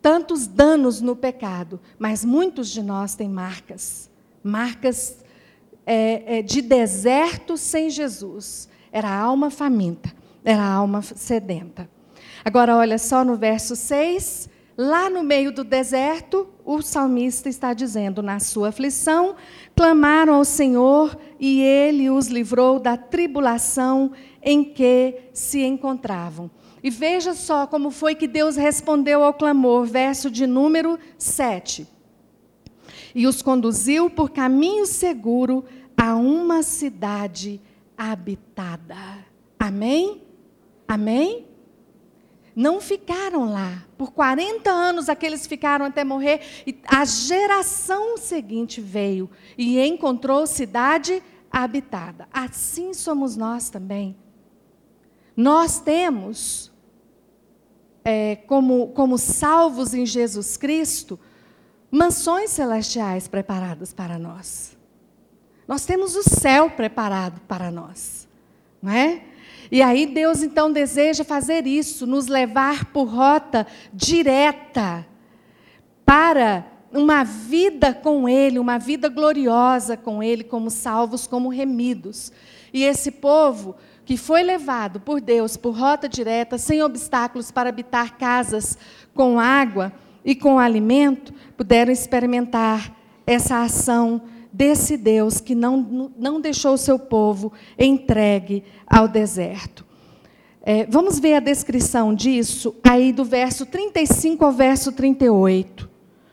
tantos 0.02 0.48
danos 0.48 1.00
no 1.00 1.16
pecado. 1.16 1.80
Mas 2.00 2.26
muitos 2.26 2.68
de 2.68 2.82
nós 2.82 3.14
têm 3.14 3.30
marcas 3.30 4.10
marcas 4.44 5.24
é, 5.86 6.40
é, 6.40 6.42
de 6.42 6.60
deserto 6.60 7.56
sem 7.56 7.92
Jesus. 7.92 8.68
Era 8.92 9.10
a 9.10 9.20
alma 9.20 9.52
faminta, 9.52 10.12
era 10.44 10.64
a 10.64 10.74
alma 10.74 11.04
sedenta. 11.04 11.88
Agora, 12.44 12.76
olha 12.76 12.98
só 12.98 13.24
no 13.24 13.36
verso 13.36 13.76
6 13.76 14.57
Lá 14.78 15.10
no 15.10 15.24
meio 15.24 15.52
do 15.52 15.64
deserto, 15.64 16.48
o 16.64 16.84
salmista 16.84 17.50
está 17.50 17.74
dizendo: 17.74 18.22
na 18.22 18.40
sua 18.40 18.70
aflição, 18.70 19.36
clamaram 19.76 20.36
ao 20.36 20.46
Senhor 20.46 21.18
e 21.40 21.62
ele 21.62 22.12
os 22.12 22.28
livrou 22.28 22.80
da 22.80 22.96
tribulação 22.96 24.12
em 24.40 24.64
que 24.64 25.16
se 25.34 25.64
encontravam. 25.64 26.52
E 26.84 26.92
veja 26.92 27.34
só 27.34 27.66
como 27.66 27.90
foi 27.90 28.14
que 28.14 28.28
Deus 28.28 28.56
respondeu 28.56 29.24
ao 29.24 29.34
clamor, 29.34 29.86
verso 29.86 30.30
de 30.30 30.46
número 30.46 31.00
7. 31.18 31.88
E 33.16 33.26
os 33.26 33.42
conduziu 33.42 34.12
por 34.12 34.30
caminho 34.30 34.86
seguro 34.86 35.66
a 35.98 36.16
uma 36.16 36.62
cidade 36.62 37.60
habitada. 37.98 38.96
Amém? 39.58 40.22
Amém? 40.88 41.47
Não 42.58 42.82
ficaram 42.82 43.54
lá. 43.54 43.86
Por 43.96 44.12
40 44.12 44.68
anos 44.68 45.10
aqueles 45.10 45.46
ficaram 45.46 45.86
até 45.86 46.04
morrer. 46.04 46.42
E 46.66 46.76
a 46.88 47.06
geração 47.06 48.18
seguinte 48.18 48.82
veio 48.82 49.30
e 49.56 49.80
encontrou 49.80 50.48
cidade 50.48 51.22
habitada. 51.52 52.28
Assim 52.34 52.96
somos 52.96 53.38
nós 53.38 53.70
também. 53.70 54.18
Nós 55.36 55.80
temos, 55.80 56.72
é, 58.04 58.38
como, 58.38 58.88
como 58.88 59.20
salvos 59.20 59.94
em 59.94 60.04
Jesus 60.04 60.58
Cristo, 60.58 61.20
mansões 61.92 62.50
celestiais 62.50 63.28
preparadas 63.28 63.94
para 63.94 64.18
nós. 64.18 64.76
Nós 65.68 65.86
temos 65.86 66.16
o 66.16 66.24
céu 66.24 66.72
preparado 66.72 67.40
para 67.42 67.70
nós. 67.70 68.28
não 68.82 68.92
é? 68.92 69.37
E 69.72 69.82
aí 69.82 70.06
Deus 70.06 70.42
então 70.42 70.72
deseja 70.72 71.24
fazer 71.24 71.68
isso, 71.68 72.08
nos 72.08 72.28
levar 72.28 72.86
por 72.86 73.06
rota 73.06 73.68
direta 73.94 75.06
para 76.06 76.66
uma 76.92 77.24
vida 77.24 77.94
com 77.94 78.30
Ele, 78.30 78.60
uma 78.60 78.78
vida 78.78 79.10
gloriosa 79.10 79.98
com 79.98 80.24
Ele, 80.24 80.44
como 80.44 80.70
salvos, 80.70 81.28
como 81.28 81.50
remidos. 81.50 82.32
E 82.74 82.84
esse 82.84 83.12
povo 83.12 83.76
que 84.06 84.16
foi 84.16 84.42
levado 84.42 85.02
por 85.02 85.20
Deus 85.20 85.58
por 85.58 85.78
rota 85.78 86.08
direta, 86.08 86.58
sem 86.58 86.82
obstáculos 86.82 87.52
para 87.52 87.70
habitar 87.70 88.18
casas 88.18 88.78
com 89.14 89.38
água 89.38 89.92
e 90.24 90.34
com 90.34 90.58
alimento, 90.58 91.34
puderam 91.58 91.92
experimentar 91.92 92.96
essa 93.26 93.62
ação 93.62 94.22
desse 94.58 94.98
Deus 94.98 95.40
que 95.40 95.54
não, 95.54 96.12
não 96.18 96.42
deixou 96.42 96.74
o 96.74 96.78
seu 96.80 96.98
povo 96.98 97.54
entregue 97.78 98.64
ao 98.88 99.08
deserto. 99.08 99.86
É, 100.64 100.84
vamos 100.88 101.20
ver 101.20 101.36
a 101.36 101.40
descrição 101.40 102.14
disso 102.14 102.76
aí 102.84 103.14
do 103.14 103.24
verso 103.24 103.68
35 103.68 104.44
ao 104.44 104.52
verso 104.52 104.92
38. 104.92 105.88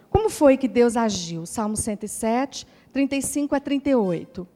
Como 0.08 0.30
foi 0.30 0.56
que 0.56 0.66
Deus 0.66 0.96
agiu? 0.96 1.44
Salmo 1.44 1.76
107, 1.76 2.66
35 2.92 3.54
a 3.54 3.60
38. 3.60 4.48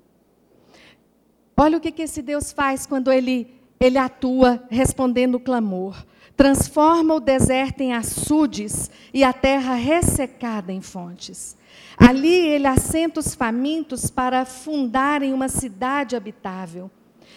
Olha 1.55 1.77
o 1.77 1.81
que, 1.81 1.93
que 1.93 2.03
esse 2.03 2.23
Deus 2.23 2.51
faz 2.51 2.87
quando 2.87 3.13
ele, 3.13 3.55
ele 3.79 3.99
atua 3.99 4.65
respondendo 4.71 5.35
o 5.35 5.41
clamor. 5.41 6.07
Transforma 6.35 7.15
o 7.15 7.21
deserto 7.21 7.83
em 7.83 7.93
açudes 7.93 8.91
e 9.13 9.23
a 9.23 9.33
terra 9.33 9.75
ressecada 9.75 10.73
em 10.73 10.81
fontes. 10.81 11.58
Ali 11.97 12.35
ele 12.35 12.67
assenta 12.67 13.21
os 13.21 13.35
famintos 13.35 14.11
para 14.11 14.45
fundarem 14.45 15.33
uma 15.33 15.49
cidade 15.49 16.15
habitável. 16.15 16.91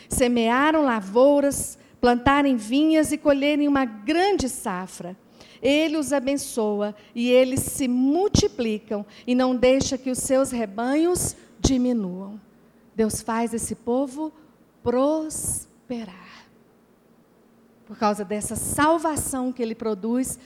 Semearam 0.07 0.83
lavouras, 0.83 1.77
plantarem 1.99 2.55
vinhas 2.55 3.11
e 3.11 3.17
colherem 3.17 3.67
uma 3.67 3.85
grande 3.85 4.47
safra. 4.49 5.15
Ele 5.61 5.97
os 5.97 6.11
abençoa 6.11 6.95
e 7.13 7.29
eles 7.29 7.59
se 7.59 7.87
multiplicam 7.87 9.05
e 9.27 9.35
não 9.35 9.55
deixa 9.55 9.97
que 9.97 10.09
os 10.09 10.17
seus 10.17 10.51
rebanhos 10.51 11.35
diminuam. 11.59 12.39
Deus 12.95 13.21
faz 13.21 13.53
esse 13.53 13.75
povo 13.75 14.33
prosperar. 14.83 16.47
Por 17.85 17.97
causa 17.97 18.25
dessa 18.25 18.55
salvação 18.55 19.51
que 19.51 19.61
ele 19.61 19.75
produz, 19.75 20.39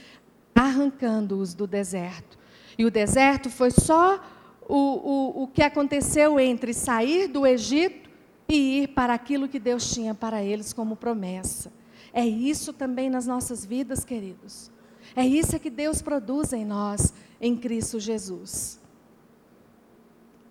arrancando-os 0.54 1.54
do 1.54 1.66
deserto. 1.68 2.35
E 2.78 2.86
o 2.86 2.92
deserto 2.92 3.50
foi 3.50 3.72
só 3.72 4.20
o, 4.68 4.76
o, 4.76 5.44
o 5.44 5.48
que 5.48 5.62
aconteceu 5.62 6.40
entre 6.40 6.74
sair 6.74 7.28
do 7.28 7.46
Egito 7.46 8.10
e 8.48 8.84
ir 8.84 8.88
para 8.90 9.14
aquilo 9.14 9.48
que 9.48 9.60
Deus 9.60 9.94
tinha 9.94 10.14
para 10.14 10.44
eles 10.44 10.74
como 10.74 10.96
promessa. 10.96 11.72
É 12.14 12.26
isso 12.26 12.72
também 12.74 13.10
nas 13.10 13.26
nossas 13.26 13.66
vidas, 13.66 14.06
queridos. 14.06 14.72
É 15.16 15.26
isso 15.26 15.60
que 15.60 15.70
Deus 15.70 16.02
produz 16.02 16.54
em 16.54 16.66
nós, 16.66 17.14
em 17.40 17.56
Cristo 17.56 18.00
Jesus. 18.00 18.80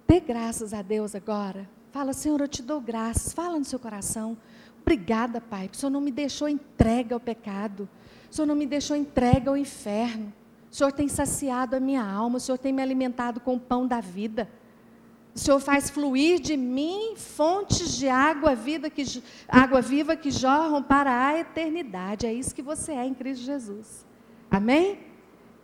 Dê 0.06 0.20
graças 0.20 0.74
a 0.74 0.82
Deus 0.82 1.14
agora. 1.14 1.68
Fala, 1.90 2.12
Senhor, 2.12 2.40
eu 2.40 2.48
te 2.48 2.62
dou 2.62 2.80
graças. 2.80 3.32
Fala 3.32 3.58
no 3.58 3.64
seu 3.64 3.78
coração. 3.78 4.36
Obrigada, 4.82 5.40
Pai, 5.40 5.62
porque 5.62 5.76
o 5.76 5.80
Senhor 5.80 5.90
não 5.90 6.00
me 6.00 6.10
deixou 6.10 6.48
entregue 6.48 7.14
ao 7.14 7.20
pecado. 7.20 7.88
O 8.30 8.34
Senhor 8.34 8.46
não 8.46 8.54
me 8.54 8.66
deixou 8.66 8.96
entregue 8.96 9.48
ao 9.48 9.56
inferno. 9.56 10.32
O 10.74 10.76
Senhor 10.76 10.90
tem 10.90 11.06
saciado 11.06 11.76
a 11.76 11.78
minha 11.78 12.04
alma. 12.04 12.38
O 12.38 12.40
Senhor 12.40 12.58
tem 12.58 12.72
me 12.72 12.82
alimentado 12.82 13.38
com 13.38 13.54
o 13.54 13.60
pão 13.60 13.86
da 13.86 14.00
vida. 14.00 14.50
O 15.32 15.38
Senhor 15.38 15.60
faz 15.60 15.88
fluir 15.88 16.40
de 16.40 16.56
mim 16.56 17.14
fontes 17.14 17.96
de 17.96 18.08
água, 18.08 18.56
vida 18.56 18.90
que, 18.90 19.04
água 19.46 19.80
viva 19.80 20.16
que 20.16 20.32
jorram 20.32 20.82
para 20.82 21.28
a 21.28 21.38
eternidade. 21.38 22.26
É 22.26 22.34
isso 22.34 22.52
que 22.52 22.60
você 22.60 22.90
é 22.90 23.06
em 23.06 23.14
Cristo 23.14 23.44
Jesus. 23.44 24.04
Amém? 24.50 24.98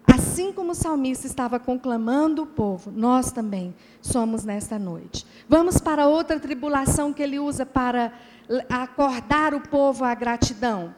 Assim 0.07 0.53
como 0.53 0.71
o 0.71 0.77
salmista 0.77 1.27
estava 1.27 1.59
conclamando 1.59 2.45
o 2.45 2.47
povo, 2.47 2.93
nós 2.93 3.33
também 3.33 3.75
somos 4.01 4.45
nesta 4.45 4.79
noite. 4.79 5.27
Vamos 5.49 5.81
para 5.81 6.07
outra 6.07 6.39
tribulação 6.39 7.13
que 7.13 7.21
ele 7.21 7.41
usa 7.41 7.67
para 7.67 8.13
acordar 8.69 9.55
o 9.55 9.61
povo 9.61 10.05
à 10.05 10.15
gratidão. 10.15 10.95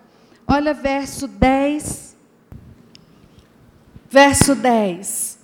Olha 0.47 0.75
verso 0.75 1.27
10. 1.27 2.02
Verso 4.13 4.55
10. 4.55 5.39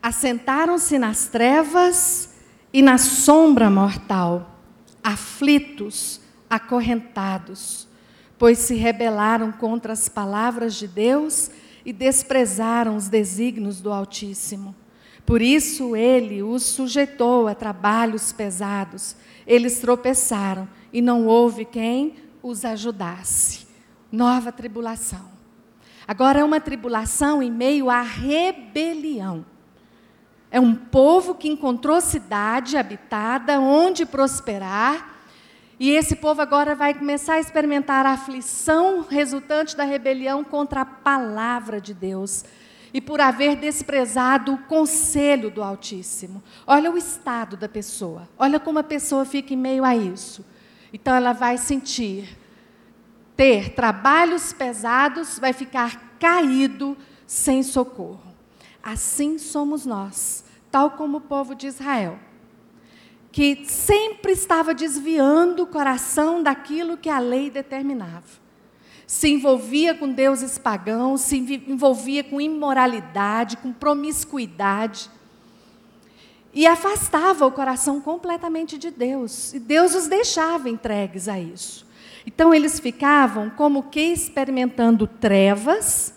Assentaram-se 0.00 0.96
nas 1.00 1.26
trevas 1.26 2.32
e 2.72 2.80
na 2.80 2.96
sombra 2.96 3.68
mortal, 3.68 4.56
aflitos, 5.02 6.20
acorrentados, 6.48 7.88
pois 8.38 8.58
se 8.58 8.76
rebelaram 8.76 9.50
contra 9.50 9.94
as 9.94 10.08
palavras 10.08 10.76
de 10.76 10.86
Deus 10.86 11.50
e 11.84 11.92
desprezaram 11.92 12.94
os 12.94 13.08
desígnios 13.08 13.80
do 13.80 13.92
Altíssimo. 13.92 14.76
Por 15.26 15.42
isso 15.42 15.96
ele 15.96 16.40
os 16.40 16.62
sujeitou 16.62 17.48
a 17.48 17.54
trabalhos 17.56 18.30
pesados. 18.30 19.16
Eles 19.44 19.80
tropeçaram 19.80 20.68
e 20.92 21.02
não 21.02 21.26
houve 21.26 21.64
quem 21.64 22.14
os 22.40 22.64
ajudasse. 22.64 23.66
Nova 24.10 24.50
tribulação. 24.50 25.26
Agora 26.06 26.40
é 26.40 26.44
uma 26.44 26.60
tribulação 26.60 27.42
em 27.42 27.50
meio 27.50 27.90
à 27.90 28.00
rebelião. 28.00 29.44
É 30.50 30.58
um 30.58 30.74
povo 30.74 31.34
que 31.34 31.48
encontrou 31.48 32.00
cidade 32.00 32.76
habitada 32.76 33.60
onde 33.60 34.06
prosperar 34.06 35.18
e 35.80 35.90
esse 35.90 36.16
povo 36.16 36.42
agora 36.42 36.74
vai 36.74 36.92
começar 36.92 37.34
a 37.34 37.40
experimentar 37.40 38.04
a 38.04 38.12
aflição 38.12 39.06
resultante 39.08 39.76
da 39.76 39.84
rebelião 39.84 40.42
contra 40.42 40.80
a 40.80 40.84
palavra 40.84 41.80
de 41.80 41.94
Deus 41.94 42.44
e 42.92 43.00
por 43.00 43.20
haver 43.20 43.54
desprezado 43.54 44.54
o 44.54 44.58
conselho 44.58 45.50
do 45.50 45.62
Altíssimo. 45.62 46.42
Olha 46.66 46.90
o 46.90 46.98
estado 46.98 47.56
da 47.56 47.68
pessoa. 47.68 48.28
Olha 48.36 48.58
como 48.58 48.80
a 48.80 48.82
pessoa 48.82 49.24
fica 49.24 49.54
em 49.54 49.56
meio 49.56 49.84
a 49.84 49.94
isso. 49.94 50.44
Então 50.92 51.14
ela 51.14 51.32
vai 51.32 51.56
sentir 51.56 52.36
ter 53.38 53.70
trabalhos 53.70 54.52
pesados, 54.52 55.38
vai 55.38 55.54
ficar 55.54 56.16
caído 56.18 56.94
sem 57.26 57.62
socorro. 57.62 58.34
Assim 58.82 59.38
somos 59.38 59.86
nós, 59.86 60.44
tal 60.70 60.90
como 60.90 61.16
o 61.16 61.22
povo 61.22 61.54
de 61.54 61.66
Israel 61.66 62.18
que 63.30 63.64
sempre 63.66 64.32
estava 64.32 64.74
desviando 64.74 65.62
o 65.62 65.66
coração 65.66 66.42
daquilo 66.42 66.96
que 66.96 67.08
a 67.08 67.18
lei 67.18 67.50
determinava. 67.50 68.26
Se 69.06 69.28
envolvia 69.28 69.94
com 69.94 70.12
deuses 70.12 70.58
pagãos, 70.58 71.20
se 71.20 71.38
envolvia 71.38 72.24
com 72.24 72.40
imoralidade, 72.40 73.56
com 73.58 73.72
promiscuidade. 73.72 75.08
E 76.52 76.66
afastava 76.66 77.46
o 77.46 77.52
coração 77.52 78.00
completamente 78.00 78.76
de 78.76 78.90
Deus. 78.90 79.54
E 79.54 79.60
Deus 79.60 79.94
os 79.94 80.08
deixava 80.08 80.68
entregues 80.68 81.28
a 81.28 81.38
isso. 81.38 81.86
Então 82.28 82.52
eles 82.52 82.78
ficavam 82.78 83.48
como 83.48 83.84
que 83.84 84.02
experimentando 84.02 85.06
trevas, 85.06 86.12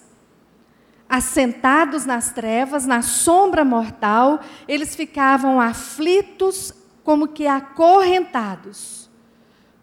assentados 1.07 2.05
nas 2.05 2.33
trevas, 2.33 2.85
na 2.85 3.01
sombra 3.01 3.63
mortal, 3.63 4.41
eles 4.67 4.93
ficavam 4.93 5.61
aflitos, 5.61 6.73
como 7.01 7.29
que 7.29 7.47
acorrentados, 7.47 9.09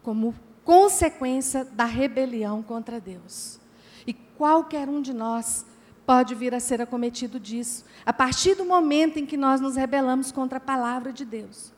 como 0.03 0.35
consequência 0.64 1.64
da 1.64 1.87
rebelião 1.87 2.62
contra 2.62 3.01
Deus. 3.01 3.59
E 4.07 4.12
qualquer 4.12 4.87
um 4.87 5.01
de 5.01 5.14
nós 5.14 5.64
pode 6.05 6.35
vir 6.35 6.55
a 6.55 6.61
ser 6.61 6.83
acometido 6.83 7.41
disso, 7.41 7.87
a 8.05 8.12
partir 8.12 8.55
do 8.55 8.67
momento 8.67 9.19
em 9.19 9.25
que 9.25 9.38
nós 9.38 9.62
nos 9.62 9.77
rebelamos 9.77 10.31
contra 10.31 10.59
a 10.59 10.61
palavra 10.61 11.11
de 11.11 11.25
Deus. 11.25 11.73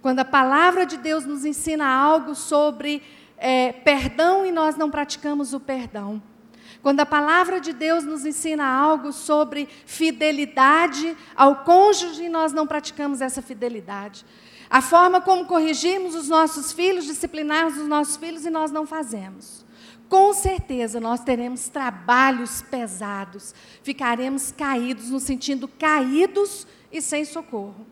Quando 0.00 0.20
a 0.20 0.24
palavra 0.24 0.86
de 0.86 0.96
Deus 0.96 1.26
nos 1.26 1.44
ensina 1.44 1.86
algo 1.86 2.34
sobre 2.34 3.02
é, 3.42 3.72
perdão 3.72 4.46
e 4.46 4.52
nós 4.52 4.76
não 4.76 4.88
praticamos 4.88 5.52
o 5.52 5.58
perdão. 5.58 6.22
Quando 6.80 7.00
a 7.00 7.06
palavra 7.06 7.60
de 7.60 7.72
Deus 7.72 8.04
nos 8.04 8.24
ensina 8.24 8.64
algo 8.64 9.12
sobre 9.12 9.68
fidelidade 9.84 11.16
ao 11.34 11.64
cônjuge 11.64 12.24
e 12.24 12.28
nós 12.28 12.52
não 12.52 12.68
praticamos 12.68 13.20
essa 13.20 13.42
fidelidade. 13.42 14.24
A 14.70 14.80
forma 14.80 15.20
como 15.20 15.44
corrigimos 15.44 16.14
os 16.14 16.28
nossos 16.28 16.72
filhos, 16.72 17.04
disciplinarmos 17.04 17.78
os 17.78 17.88
nossos 17.88 18.16
filhos 18.16 18.46
e 18.46 18.50
nós 18.50 18.70
não 18.70 18.86
fazemos. 18.86 19.66
Com 20.08 20.32
certeza 20.32 21.00
nós 21.00 21.20
teremos 21.20 21.68
trabalhos 21.68 22.62
pesados, 22.62 23.52
ficaremos 23.82 24.52
caídos, 24.52 25.10
nos 25.10 25.24
sentindo 25.24 25.66
caídos 25.66 26.64
e 26.92 27.02
sem 27.02 27.24
socorro. 27.24 27.86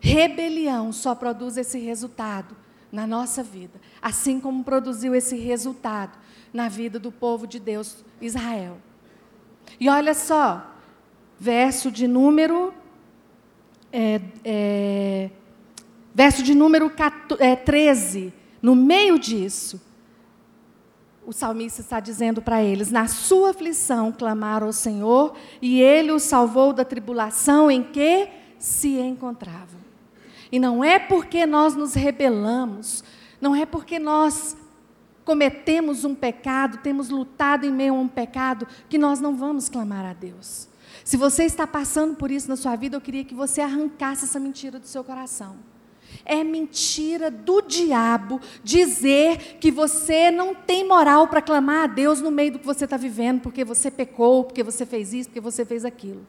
Rebelião 0.00 0.90
só 0.90 1.14
produz 1.14 1.58
esse 1.58 1.78
resultado 1.78 2.56
na 2.96 3.06
nossa 3.06 3.42
vida, 3.42 3.78
assim 4.00 4.40
como 4.40 4.64
produziu 4.64 5.14
esse 5.14 5.36
resultado 5.36 6.18
na 6.50 6.66
vida 6.66 6.98
do 6.98 7.12
povo 7.12 7.46
de 7.46 7.60
Deus, 7.60 8.02
Israel. 8.22 8.78
E 9.78 9.88
olha 9.88 10.14
só, 10.14 10.74
verso 11.38 11.90
de 11.90 12.08
número 12.08 12.72
é, 13.92 14.20
é, 14.44 15.30
Verso 16.14 16.42
de 16.42 16.54
número 16.54 16.90
13, 17.66 18.28
é, 18.28 18.32
no 18.62 18.74
meio 18.74 19.18
disso, 19.18 19.78
o 21.26 21.32
salmista 21.32 21.82
está 21.82 22.00
dizendo 22.00 22.40
para 22.40 22.62
eles: 22.62 22.90
Na 22.90 23.06
sua 23.06 23.50
aflição 23.50 24.10
clamaram 24.10 24.68
ao 24.68 24.72
Senhor, 24.72 25.34
e 25.60 25.78
ele 25.78 26.12
os 26.12 26.22
salvou 26.22 26.72
da 26.72 26.86
tribulação 26.86 27.70
em 27.70 27.82
que 27.82 28.28
se 28.58 28.98
encontravam. 28.98 29.85
E 30.50 30.58
não 30.58 30.82
é 30.82 30.98
porque 30.98 31.46
nós 31.46 31.74
nos 31.74 31.94
rebelamos, 31.94 33.02
não 33.40 33.54
é 33.54 33.66
porque 33.66 33.98
nós 33.98 34.56
cometemos 35.24 36.04
um 36.04 36.14
pecado, 36.14 36.78
temos 36.78 37.10
lutado 37.10 37.66
em 37.66 37.72
meio 37.72 37.94
a 37.94 37.98
um 37.98 38.08
pecado, 38.08 38.66
que 38.88 38.96
nós 38.96 39.20
não 39.20 39.36
vamos 39.36 39.68
clamar 39.68 40.04
a 40.04 40.12
Deus. 40.12 40.68
Se 41.04 41.16
você 41.16 41.44
está 41.44 41.66
passando 41.66 42.14
por 42.14 42.30
isso 42.30 42.48
na 42.48 42.56
sua 42.56 42.76
vida, 42.76 42.96
eu 42.96 43.00
queria 43.00 43.24
que 43.24 43.34
você 43.34 43.60
arrancasse 43.60 44.24
essa 44.24 44.40
mentira 44.40 44.78
do 44.78 44.86
seu 44.86 45.02
coração. 45.02 45.56
É 46.24 46.42
mentira 46.42 47.30
do 47.30 47.60
diabo 47.60 48.40
dizer 48.62 49.58
que 49.60 49.70
você 49.70 50.30
não 50.30 50.54
tem 50.54 50.86
moral 50.86 51.28
para 51.28 51.42
clamar 51.42 51.84
a 51.84 51.86
Deus 51.86 52.20
no 52.20 52.30
meio 52.30 52.52
do 52.52 52.58
que 52.58 52.66
você 52.66 52.84
está 52.84 52.96
vivendo, 52.96 53.40
porque 53.40 53.64
você 53.64 53.90
pecou, 53.90 54.44
porque 54.44 54.62
você 54.62 54.86
fez 54.86 55.12
isso, 55.12 55.28
porque 55.28 55.40
você 55.40 55.64
fez 55.64 55.84
aquilo. 55.84 56.24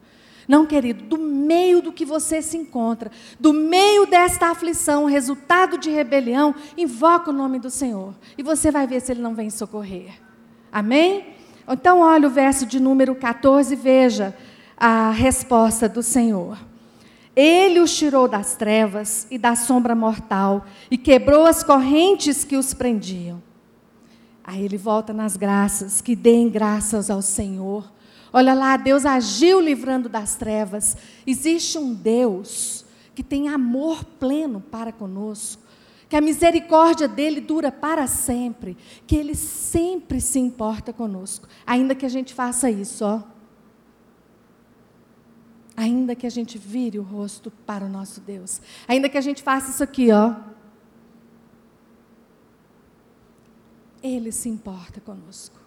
Não, 0.48 0.64
querido, 0.64 1.04
do 1.04 1.18
meio 1.18 1.82
do 1.82 1.92
que 1.92 2.06
você 2.06 2.40
se 2.40 2.56
encontra, 2.56 3.10
do 3.38 3.52
meio 3.52 4.06
desta 4.06 4.46
aflição, 4.46 5.04
resultado 5.04 5.76
de 5.76 5.90
rebelião, 5.90 6.54
invoca 6.74 7.28
o 7.28 7.34
nome 7.34 7.58
do 7.58 7.68
Senhor. 7.68 8.14
E 8.38 8.42
você 8.42 8.70
vai 8.70 8.86
ver 8.86 9.02
se 9.02 9.12
ele 9.12 9.20
não 9.20 9.34
vem 9.34 9.50
socorrer. 9.50 10.14
Amém? 10.72 11.34
Então, 11.68 12.00
olha 12.00 12.26
o 12.26 12.30
verso 12.30 12.64
de 12.64 12.80
número 12.80 13.14
14, 13.14 13.76
veja 13.76 14.34
a 14.74 15.10
resposta 15.10 15.86
do 15.86 16.02
Senhor. 16.02 16.56
Ele 17.36 17.78
os 17.78 17.94
tirou 17.94 18.26
das 18.26 18.56
trevas 18.56 19.26
e 19.30 19.36
da 19.36 19.54
sombra 19.54 19.94
mortal 19.94 20.64
e 20.90 20.96
quebrou 20.96 21.44
as 21.44 21.62
correntes 21.62 22.42
que 22.42 22.56
os 22.56 22.72
prendiam. 22.72 23.42
Aí 24.42 24.64
ele 24.64 24.78
volta 24.78 25.12
nas 25.12 25.36
graças, 25.36 26.00
que 26.00 26.16
deem 26.16 26.48
graças 26.48 27.10
ao 27.10 27.20
Senhor 27.20 27.84
Olha 28.32 28.54
lá, 28.54 28.76
Deus 28.76 29.06
agiu 29.06 29.60
livrando 29.60 30.08
das 30.08 30.36
trevas. 30.36 30.96
Existe 31.26 31.78
um 31.78 31.94
Deus 31.94 32.84
que 33.14 33.22
tem 33.22 33.48
amor 33.48 34.04
pleno 34.04 34.60
para 34.60 34.92
conosco, 34.92 35.62
que 36.08 36.14
a 36.14 36.20
misericórdia 36.20 37.08
dele 37.08 37.40
dura 37.40 37.72
para 37.72 38.06
sempre, 38.06 38.76
que 39.06 39.16
ele 39.16 39.34
sempre 39.34 40.20
se 40.20 40.38
importa 40.38 40.92
conosco, 40.92 41.48
ainda 41.66 41.94
que 41.94 42.06
a 42.06 42.08
gente 42.08 42.32
faça 42.32 42.70
isso, 42.70 43.04
ó. 43.04 43.22
Ainda 45.76 46.14
que 46.14 46.26
a 46.26 46.30
gente 46.30 46.58
vire 46.58 46.98
o 46.98 47.02
rosto 47.02 47.50
para 47.50 47.84
o 47.84 47.88
nosso 47.88 48.20
Deus, 48.20 48.60
ainda 48.86 49.08
que 49.08 49.18
a 49.18 49.20
gente 49.20 49.42
faça 49.42 49.70
isso 49.70 49.82
aqui, 49.82 50.12
ó. 50.12 50.36
Ele 54.02 54.30
se 54.30 54.48
importa 54.48 55.00
conosco. 55.00 55.57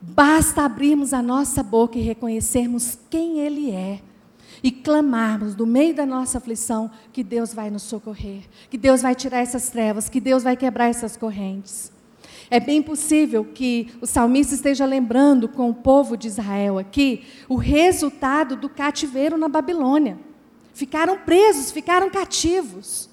Basta 0.00 0.62
abrirmos 0.62 1.12
a 1.12 1.22
nossa 1.22 1.62
boca 1.62 1.98
e 1.98 2.02
reconhecermos 2.02 2.98
quem 3.10 3.40
Ele 3.40 3.70
é. 3.70 4.00
E 4.62 4.70
clamarmos 4.70 5.54
do 5.54 5.66
meio 5.66 5.94
da 5.94 6.04
nossa 6.04 6.38
aflição 6.38 6.90
que 7.12 7.22
Deus 7.22 7.54
vai 7.54 7.70
nos 7.70 7.82
socorrer, 7.82 8.42
que 8.68 8.76
Deus 8.76 9.02
vai 9.02 9.14
tirar 9.14 9.38
essas 9.38 9.70
trevas, 9.70 10.08
que 10.08 10.20
Deus 10.20 10.42
vai 10.42 10.56
quebrar 10.56 10.88
essas 10.88 11.16
correntes. 11.16 11.92
É 12.50 12.58
bem 12.58 12.82
possível 12.82 13.44
que 13.44 13.88
o 14.00 14.06
salmista 14.06 14.54
esteja 14.54 14.86
lembrando 14.86 15.48
com 15.48 15.70
o 15.70 15.74
povo 15.74 16.16
de 16.16 16.28
Israel 16.28 16.78
aqui 16.78 17.24
o 17.48 17.56
resultado 17.56 18.56
do 18.56 18.68
cativeiro 18.68 19.36
na 19.36 19.48
Babilônia. 19.48 20.18
Ficaram 20.72 21.18
presos, 21.18 21.70
ficaram 21.70 22.08
cativos. 22.08 23.10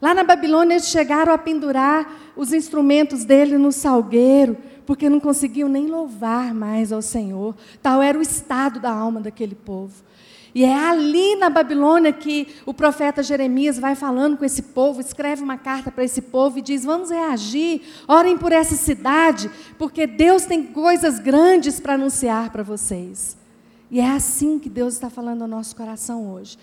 Lá 0.00 0.14
na 0.14 0.22
Babilônia 0.22 0.74
eles 0.74 0.88
chegaram 0.88 1.32
a 1.32 1.38
pendurar 1.38 2.32
os 2.36 2.52
instrumentos 2.52 3.24
dele 3.24 3.58
no 3.58 3.72
salgueiro, 3.72 4.56
porque 4.88 5.10
não 5.10 5.20
conseguiam 5.20 5.68
nem 5.68 5.86
louvar 5.86 6.54
mais 6.54 6.92
ao 6.92 7.02
Senhor. 7.02 7.54
Tal 7.82 8.00
era 8.00 8.18
o 8.18 8.22
estado 8.22 8.80
da 8.80 8.90
alma 8.90 9.20
daquele 9.20 9.54
povo. 9.54 10.02
E 10.54 10.64
é 10.64 10.74
ali 10.74 11.36
na 11.36 11.50
Babilônia 11.50 12.10
que 12.10 12.48
o 12.64 12.72
profeta 12.72 13.22
Jeremias 13.22 13.78
vai 13.78 13.94
falando 13.94 14.38
com 14.38 14.46
esse 14.46 14.62
povo, 14.62 15.02
escreve 15.02 15.42
uma 15.42 15.58
carta 15.58 15.90
para 15.90 16.04
esse 16.04 16.22
povo 16.22 16.58
e 16.58 16.62
diz: 16.62 16.86
Vamos 16.86 17.10
reagir, 17.10 17.82
orem 18.08 18.38
por 18.38 18.50
essa 18.50 18.76
cidade, 18.76 19.50
porque 19.76 20.06
Deus 20.06 20.46
tem 20.46 20.64
coisas 20.64 21.18
grandes 21.18 21.78
para 21.78 21.92
anunciar 21.92 22.48
para 22.48 22.62
vocês. 22.62 23.36
E 23.90 24.00
é 24.00 24.08
assim 24.08 24.58
que 24.58 24.70
Deus 24.70 24.94
está 24.94 25.10
falando 25.10 25.42
ao 25.42 25.48
nosso 25.48 25.76
coração 25.76 26.32
hoje. 26.32 26.56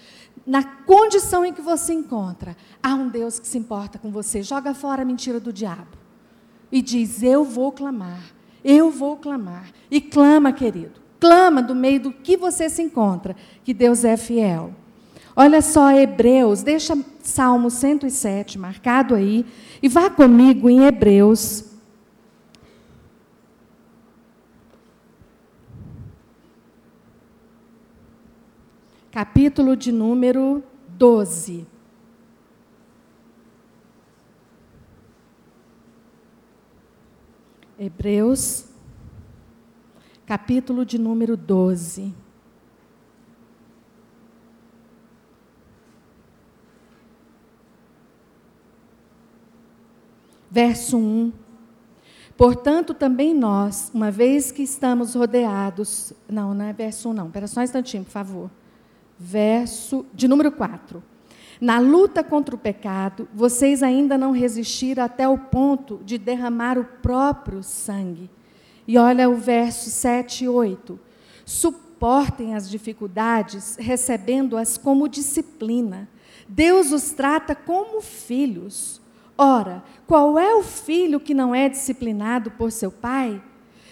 Na 0.48 0.64
condição 0.64 1.46
em 1.46 1.54
que 1.54 1.62
você 1.62 1.94
encontra, 1.94 2.58
há 2.82 2.96
um 2.96 3.08
Deus 3.08 3.40
que 3.40 3.48
se 3.48 3.60
importa 3.60 4.00
com 4.00 4.10
você. 4.10 4.42
Joga 4.42 4.74
fora 4.74 5.04
a 5.04 5.06
mentira 5.06 5.40
do 5.40 5.54
diabo 5.54 5.95
e 6.76 6.82
diz: 6.82 7.24
Eu 7.24 7.46
vou 7.46 7.72
clamar, 7.72 8.22
eu 8.62 8.92
vou 8.92 9.16
clamar. 9.16 9.72
E 9.90 10.02
clama, 10.02 10.52
querido, 10.52 11.00
clama 11.22 11.64
do 11.64 11.74
meio 11.74 12.02
do 12.02 12.12
que 12.12 12.36
você 12.36 12.70
se 12.70 12.82
encontra, 12.82 13.34
que 13.64 13.74
Deus 13.74 14.04
é 14.04 14.18
fiel. 14.18 14.74
Olha 15.34 15.62
só, 15.62 15.92
Hebreus, 15.92 16.64
deixa 16.64 16.98
Salmo 17.24 17.70
107 17.70 18.60
marcado 18.60 19.16
aí, 19.16 19.46
e 19.82 19.88
vá 19.88 20.10
comigo 20.10 20.70
em 20.70 20.84
Hebreus. 20.84 21.64
Capítulo 29.12 29.78
de 29.78 29.94
número 29.94 30.62
12. 30.90 31.75
Hebreus, 37.86 38.66
capítulo 40.26 40.86
de 40.86 40.98
número 40.98 41.38
12. 41.38 42.14
Verso 50.50 50.98
1. 50.98 51.34
Portanto, 52.38 52.94
também 52.94 53.34
nós, 53.34 53.92
uma 53.94 54.10
vez 54.10 54.52
que 54.52 54.64
estamos 54.64 55.14
rodeados. 55.14 56.12
Não, 56.30 56.54
não 56.54 56.66
é 56.66 56.74
verso 56.74 57.10
1, 57.10 57.14
não. 57.14 57.28
Espera 57.28 57.48
só 57.48 57.60
um 57.60 57.64
instantinho, 57.64 58.04
por 58.04 58.12
favor. 58.12 58.52
Verso 59.20 60.06
de 60.14 60.28
número 60.28 60.52
4. 60.52 61.04
Na 61.60 61.80
luta 61.80 62.24
contra 62.24 62.56
o 62.56 62.60
pecado, 62.60 63.28
vocês 63.34 63.82
ainda 63.82 64.18
não 64.18 64.32
resistiram 64.32 65.04
até 65.04 65.28
o 65.28 65.38
ponto 65.38 66.02
de 66.04 66.18
derramar 66.18 66.78
o 66.78 66.86
próprio 66.86 67.64
sangue. 67.64 68.30
E 68.88 68.98
olha 68.98 69.30
o 69.30 69.36
verso 69.36 69.90
7 69.90 70.44
e 70.44 70.50
8. 70.50 71.00
Suportem 71.46 72.56
as 72.56 72.70
dificuldades, 72.70 73.78
recebendo-as 73.80 74.78
como 74.78 75.08
disciplina. 75.08 76.10
Deus 76.48 76.92
os 76.92 77.12
trata 77.12 77.56
como 77.56 78.02
filhos. 78.02 79.02
Ora, 79.38 79.84
qual 80.06 80.38
é 80.38 80.54
o 80.56 80.64
filho 80.64 81.20
que 81.20 81.34
não 81.34 81.54
é 81.54 81.68
disciplinado 81.68 82.52
por 82.52 82.72
seu 82.72 82.92
pai? 82.92 83.42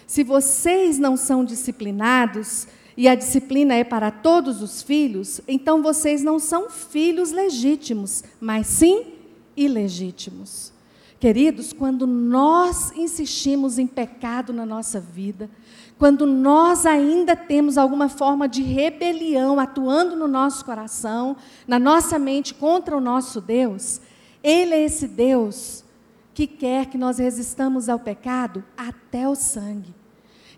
Se 0.05 0.23
vocês 0.23 0.99
não 0.99 1.17
são 1.17 1.43
disciplinados, 1.43 2.67
e 2.95 3.07
a 3.07 3.15
disciplina 3.15 3.73
é 3.73 3.83
para 3.83 4.11
todos 4.11 4.61
os 4.61 4.81
filhos, 4.81 5.41
então 5.47 5.81
vocês 5.81 6.23
não 6.23 6.39
são 6.39 6.69
filhos 6.69 7.31
legítimos, 7.31 8.23
mas 8.39 8.67
sim 8.67 9.13
ilegítimos. 9.57 10.71
Queridos, 11.19 11.71
quando 11.71 12.05
nós 12.05 12.91
insistimos 12.95 13.79
em 13.79 13.87
pecado 13.87 14.51
na 14.51 14.65
nossa 14.65 14.99
vida, 14.99 15.49
quando 15.97 16.25
nós 16.25 16.85
ainda 16.85 17.35
temos 17.35 17.77
alguma 17.77 18.09
forma 18.09 18.47
de 18.47 18.61
rebelião 18.61 19.59
atuando 19.59 20.17
no 20.17 20.27
nosso 20.27 20.65
coração, 20.65 21.37
na 21.65 21.79
nossa 21.79 22.19
mente 22.19 22.53
contra 22.53 22.97
o 22.97 23.01
nosso 23.01 23.39
Deus, 23.39 24.01
Ele 24.43 24.73
é 24.73 24.83
esse 24.83 25.07
Deus 25.07 25.83
que 26.33 26.45
quer 26.45 26.87
que 26.87 26.97
nós 26.97 27.19
resistamos 27.19 27.87
ao 27.87 27.99
pecado 27.99 28.63
até 28.75 29.27
o 29.29 29.35
sangue. 29.35 29.95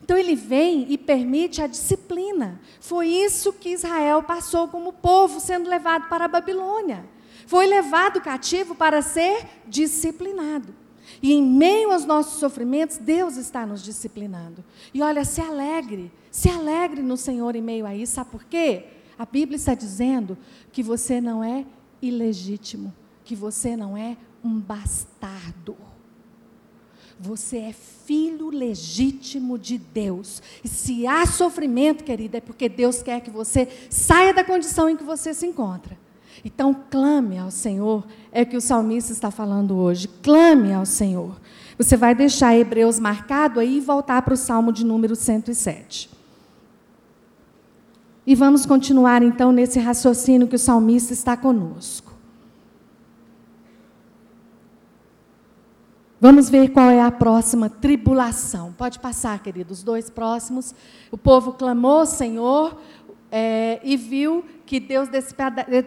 Então 0.03 0.17
ele 0.17 0.35
vem 0.35 0.85
e 0.89 0.97
permite 0.97 1.61
a 1.61 1.67
disciplina. 1.67 2.59
Foi 2.79 3.07
isso 3.07 3.53
que 3.53 3.69
Israel 3.69 4.23
passou 4.23 4.67
como 4.67 4.93
povo 4.93 5.39
sendo 5.39 5.69
levado 5.69 6.07
para 6.09 6.25
a 6.25 6.27
Babilônia. 6.27 7.05
Foi 7.47 7.65
levado 7.65 8.21
cativo 8.21 8.75
para 8.75 9.01
ser 9.01 9.45
disciplinado. 9.67 10.73
E 11.21 11.33
em 11.33 11.43
meio 11.43 11.91
aos 11.91 12.05
nossos 12.05 12.39
sofrimentos, 12.39 12.97
Deus 12.97 13.37
está 13.37 13.65
nos 13.65 13.83
disciplinando. 13.83 14.63
E 14.93 15.01
olha, 15.01 15.23
se 15.23 15.41
alegre, 15.41 16.11
se 16.31 16.49
alegre 16.49 17.01
no 17.01 17.17
Senhor 17.17 17.55
em 17.55 17.61
meio 17.61 17.85
a 17.85 17.95
isso. 17.95 18.13
Sabe 18.13 18.31
por 18.31 18.43
quê? 18.43 18.85
A 19.17 19.25
Bíblia 19.25 19.55
está 19.55 19.73
dizendo 19.73 20.37
que 20.71 20.83
você 20.83 21.21
não 21.21 21.43
é 21.43 21.65
ilegítimo, 22.01 22.93
que 23.23 23.35
você 23.35 23.75
não 23.77 23.95
é 23.95 24.17
um 24.43 24.59
bastardo. 24.59 25.75
Você 27.19 27.57
é 27.57 27.73
filho 27.73 28.49
legítimo 28.49 29.57
de 29.57 29.77
Deus. 29.77 30.41
E 30.63 30.67
se 30.67 31.07
há 31.07 31.25
sofrimento, 31.25 32.03
querida, 32.03 32.37
é 32.37 32.41
porque 32.41 32.67
Deus 32.67 33.01
quer 33.01 33.21
que 33.21 33.29
você 33.29 33.67
saia 33.89 34.33
da 34.33 34.43
condição 34.43 34.89
em 34.89 34.97
que 34.97 35.03
você 35.03 35.33
se 35.33 35.45
encontra. 35.45 35.97
Então, 36.43 36.75
clame 36.91 37.37
ao 37.37 37.49
Senhor, 37.49 38.05
é 38.31 38.43
o 38.43 38.45
que 38.45 38.57
o 38.57 38.61
salmista 38.61 39.13
está 39.13 39.31
falando 39.31 39.75
hoje. 39.75 40.07
Clame 40.21 40.73
ao 40.73 40.85
Senhor. 40.85 41.39
Você 41.77 41.97
vai 41.97 42.13
deixar 42.13 42.55
Hebreus 42.55 42.99
marcado 42.99 43.59
aí 43.59 43.77
e 43.77 43.81
voltar 43.81 44.21
para 44.21 44.33
o 44.33 44.37
Salmo 44.37 44.71
de 44.71 44.85
número 44.85 45.15
107. 45.15 46.09
E 48.27 48.35
vamos 48.35 48.65
continuar 48.65 49.21
então 49.21 49.51
nesse 49.51 49.79
raciocínio 49.79 50.47
que 50.47 50.55
o 50.55 50.59
salmista 50.59 51.13
está 51.13 51.37
conosco. 51.37 52.04
Vamos 56.27 56.49
ver 56.49 56.69
qual 56.69 56.89
é 56.89 56.99
a 56.99 57.11
próxima 57.11 57.69
tribulação. 57.69 58.73
Pode 58.73 58.97
passar, 58.97 59.37
queridos, 59.43 59.83
dois 59.83 60.09
próximos. 60.09 60.73
O 61.11 61.17
povo 61.19 61.53
clamou, 61.53 62.03
Senhor, 62.03 62.81
é, 63.31 63.79
e 63.83 63.95
viu 63.95 64.43
que 64.65 64.79
Deus 64.79 65.07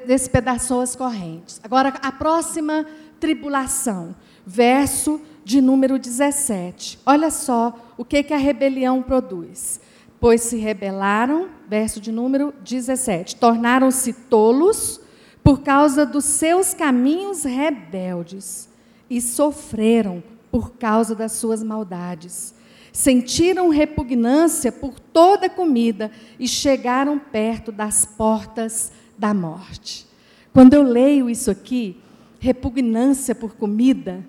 despedaçou 0.07 0.81
as 0.81 0.94
correntes. 0.94 1.61
Agora, 1.64 1.88
a 2.01 2.12
próxima 2.12 2.87
tribulação, 3.18 4.14
verso 4.46 5.20
de 5.44 5.61
número 5.61 5.98
17. 5.98 7.01
Olha 7.05 7.33
só 7.33 7.74
o 7.96 8.05
que, 8.05 8.22
que 8.22 8.33
a 8.33 8.38
rebelião 8.38 9.03
produz. 9.03 9.81
Pois 10.20 10.42
se 10.42 10.57
rebelaram, 10.57 11.48
verso 11.68 12.01
de 12.01 12.12
número 12.12 12.55
17, 12.62 13.35
tornaram-se 13.35 14.12
tolos 14.12 15.01
por 15.42 15.62
causa 15.62 16.07
dos 16.07 16.27
seus 16.27 16.74
caminhos 16.74 17.42
rebeldes 17.42 18.67
e 19.09 19.21
sofreram 19.21 20.23
por 20.51 20.73
causa 20.73 21.14
das 21.14 21.33
suas 21.33 21.62
maldades. 21.62 22.55
Sentiram 22.92 23.68
repugnância 23.68 24.73
por 24.73 24.99
toda 24.99 25.49
comida 25.49 26.11
e 26.38 26.49
chegaram 26.49 27.18
perto 27.18 27.71
das 27.71 28.05
portas 28.05 28.90
da 29.16 29.33
morte. 29.33 30.07
Quando 30.53 30.75
eu 30.75 30.83
leio 30.83 31.29
isso 31.29 31.51
aqui, 31.51 31.97
repugnância 32.40 33.35
por 33.35 33.55
comida, 33.55 34.25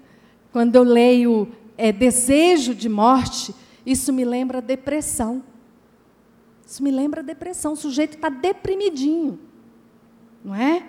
quando 0.52 0.76
eu 0.76 0.84
leio 0.84 1.48
é, 1.78 1.92
desejo 1.92 2.76
de 2.76 2.90
morte, 2.90 3.56
isso 3.86 4.12
me 4.12 4.26
lembra 4.26 4.62
depressão. 4.62 5.44
Isso 6.66 6.84
me 6.84 6.92
lembra 6.92 7.24
depressão. 7.24 7.74
O 7.74 7.78
sujeito 7.78 8.16
está 8.16 8.30
deprimidinho, 8.30 9.40
não 10.44 10.54
é? 10.54 10.84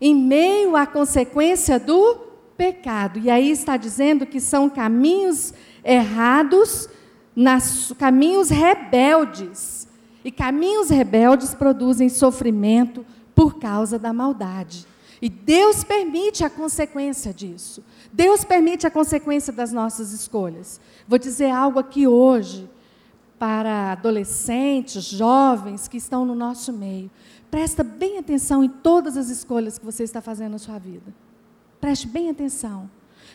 Em 0.00 0.14
meio 0.14 0.74
à 0.74 0.86
consequência 0.86 1.78
do 1.78 2.23
pecado. 2.56 3.18
E 3.18 3.30
aí 3.30 3.50
está 3.50 3.76
dizendo 3.76 4.26
que 4.26 4.40
são 4.40 4.68
caminhos 4.68 5.52
errados, 5.84 6.88
nas, 7.34 7.92
caminhos 7.98 8.50
rebeldes. 8.50 9.86
E 10.24 10.30
caminhos 10.30 10.88
rebeldes 10.88 11.54
produzem 11.54 12.08
sofrimento 12.08 13.04
por 13.34 13.58
causa 13.58 13.98
da 13.98 14.12
maldade. 14.12 14.86
E 15.20 15.28
Deus 15.28 15.84
permite 15.84 16.44
a 16.44 16.50
consequência 16.50 17.32
disso. 17.32 17.82
Deus 18.12 18.44
permite 18.44 18.86
a 18.86 18.90
consequência 18.90 19.52
das 19.52 19.72
nossas 19.72 20.12
escolhas. 20.12 20.80
Vou 21.08 21.18
dizer 21.18 21.50
algo 21.50 21.78
aqui 21.78 22.06
hoje 22.06 22.68
para 23.38 23.92
adolescentes, 23.92 25.04
jovens 25.04 25.88
que 25.88 25.96
estão 25.96 26.24
no 26.24 26.34
nosso 26.34 26.72
meio. 26.72 27.10
Presta 27.50 27.84
bem 27.84 28.18
atenção 28.18 28.64
em 28.64 28.68
todas 28.68 29.16
as 29.16 29.28
escolhas 29.28 29.78
que 29.78 29.84
você 29.84 30.02
está 30.02 30.20
fazendo 30.20 30.52
na 30.52 30.58
sua 30.58 30.78
vida. 30.78 31.23
Preste 31.84 32.08
bem 32.08 32.30
atenção, 32.30 32.88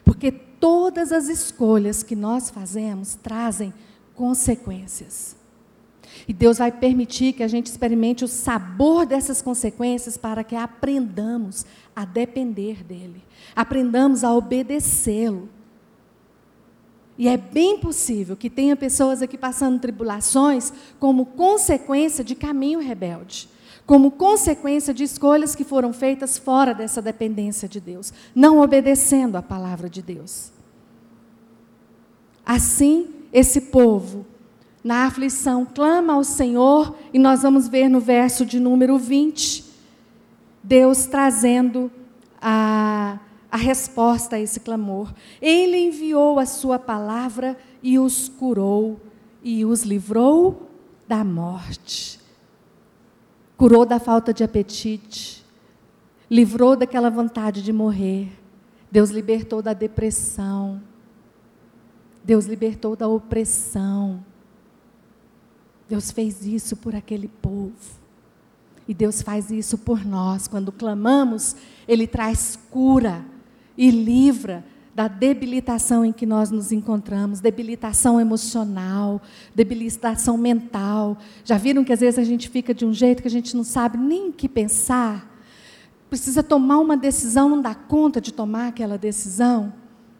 porque 0.03 0.31
todas 0.31 1.11
as 1.11 1.29
escolhas 1.29 2.01
que 2.01 2.15
nós 2.15 2.49
fazemos 2.49 3.13
trazem 3.13 3.71
consequências. 4.15 5.35
E 6.27 6.33
Deus 6.33 6.57
vai 6.57 6.71
permitir 6.71 7.33
que 7.33 7.43
a 7.43 7.47
gente 7.47 7.67
experimente 7.67 8.25
o 8.25 8.27
sabor 8.27 9.05
dessas 9.05 9.39
consequências 9.39 10.17
para 10.17 10.43
que 10.43 10.55
aprendamos 10.55 11.63
a 11.95 12.05
depender 12.05 12.83
dEle, 12.83 13.23
aprendamos 13.55 14.23
a 14.23 14.33
obedecê-lo. 14.33 15.47
E 17.19 17.27
é 17.27 17.37
bem 17.37 17.77
possível 17.77 18.35
que 18.35 18.49
tenha 18.49 18.75
pessoas 18.75 19.21
aqui 19.21 19.37
passando 19.37 19.79
tribulações 19.79 20.73
como 20.99 21.23
consequência 21.27 22.23
de 22.23 22.33
caminho 22.33 22.79
rebelde 22.79 23.47
como 23.89 24.11
consequência 24.11 24.93
de 24.93 25.03
escolhas 25.03 25.55
que 25.55 25.63
foram 25.63 25.91
feitas 25.91 26.37
fora 26.37 26.75
dessa 26.75 27.01
dependência 27.01 27.67
de 27.67 27.79
Deus, 27.79 28.13
não 28.35 28.59
obedecendo 28.61 29.35
a 29.35 29.41
palavra 29.41 29.89
de 29.89 29.99
Deus. 29.99 30.51
Assim, 32.45 33.07
esse 33.33 33.61
povo, 33.61 34.27
na 34.83 35.05
aflição, 35.05 35.65
clama 35.65 36.13
ao 36.13 36.23
Senhor, 36.23 36.95
e 37.11 37.17
nós 37.17 37.41
vamos 37.41 37.67
ver 37.67 37.89
no 37.89 37.99
verso 37.99 38.45
de 38.45 38.59
número 38.59 38.95
20, 38.95 39.65
Deus 40.61 41.07
trazendo 41.07 41.91
a, 42.39 43.17
a 43.51 43.57
resposta 43.57 44.35
a 44.35 44.39
esse 44.39 44.59
clamor. 44.59 45.11
Ele 45.41 45.77
enviou 45.77 46.37
a 46.37 46.45
sua 46.45 46.77
palavra 46.77 47.57
e 47.81 47.97
os 47.97 48.29
curou, 48.29 49.01
e 49.43 49.65
os 49.65 49.81
livrou 49.81 50.69
da 51.07 51.23
morte 51.23 52.18
curou 53.59 53.85
da 53.85 53.99
falta 53.99 54.33
de 54.33 54.41
apetite, 54.41 55.45
livrou 56.31 56.77
daquela 56.77 57.09
vontade 57.09 57.61
de 57.61 57.73
morrer. 57.73 58.31
Deus 58.89 59.09
libertou 59.09 59.61
da 59.61 59.73
depressão. 59.73 60.81
Deus 62.23 62.45
libertou 62.45 62.95
da 62.95 63.05
opressão. 63.05 64.23
Deus 65.89 66.09
fez 66.09 66.45
isso 66.45 66.77
por 66.77 66.95
aquele 66.95 67.27
povo. 67.27 67.73
E 68.87 68.93
Deus 68.93 69.21
faz 69.21 69.51
isso 69.51 69.77
por 69.77 70.05
nós. 70.05 70.47
Quando 70.47 70.71
clamamos, 70.71 71.57
Ele 71.85 72.07
traz 72.07 72.57
cura 72.71 73.25
e 73.77 73.91
livra 73.91 74.63
da 74.99 75.07
debilitação 75.07 76.03
em 76.03 76.11
que 76.11 76.25
nós 76.25 76.51
nos 76.51 76.73
encontramos, 76.73 77.39
debilitação 77.39 78.19
emocional, 78.19 79.21
debilitação 79.55 80.37
mental. 80.37 81.17
Já 81.45 81.57
viram 81.57 81.85
que 81.85 81.93
às 81.93 82.01
vezes 82.01 82.19
a 82.19 82.23
gente 82.25 82.49
fica 82.49 82.73
de 82.73 82.85
um 82.85 82.93
jeito 82.93 83.21
que 83.21 83.27
a 83.29 83.31
gente 83.31 83.55
não 83.55 83.63
sabe 83.63 83.97
nem 83.97 84.27
o 84.27 84.33
que 84.33 84.49
pensar? 84.49 85.39
Precisa 86.09 86.43
tomar 86.43 86.79
uma 86.79 86.97
decisão, 86.97 87.47
não 87.47 87.61
dá 87.61 87.73
conta 87.73 88.19
de 88.19 88.33
tomar 88.33 88.67
aquela 88.67 88.97
decisão, 88.97 89.71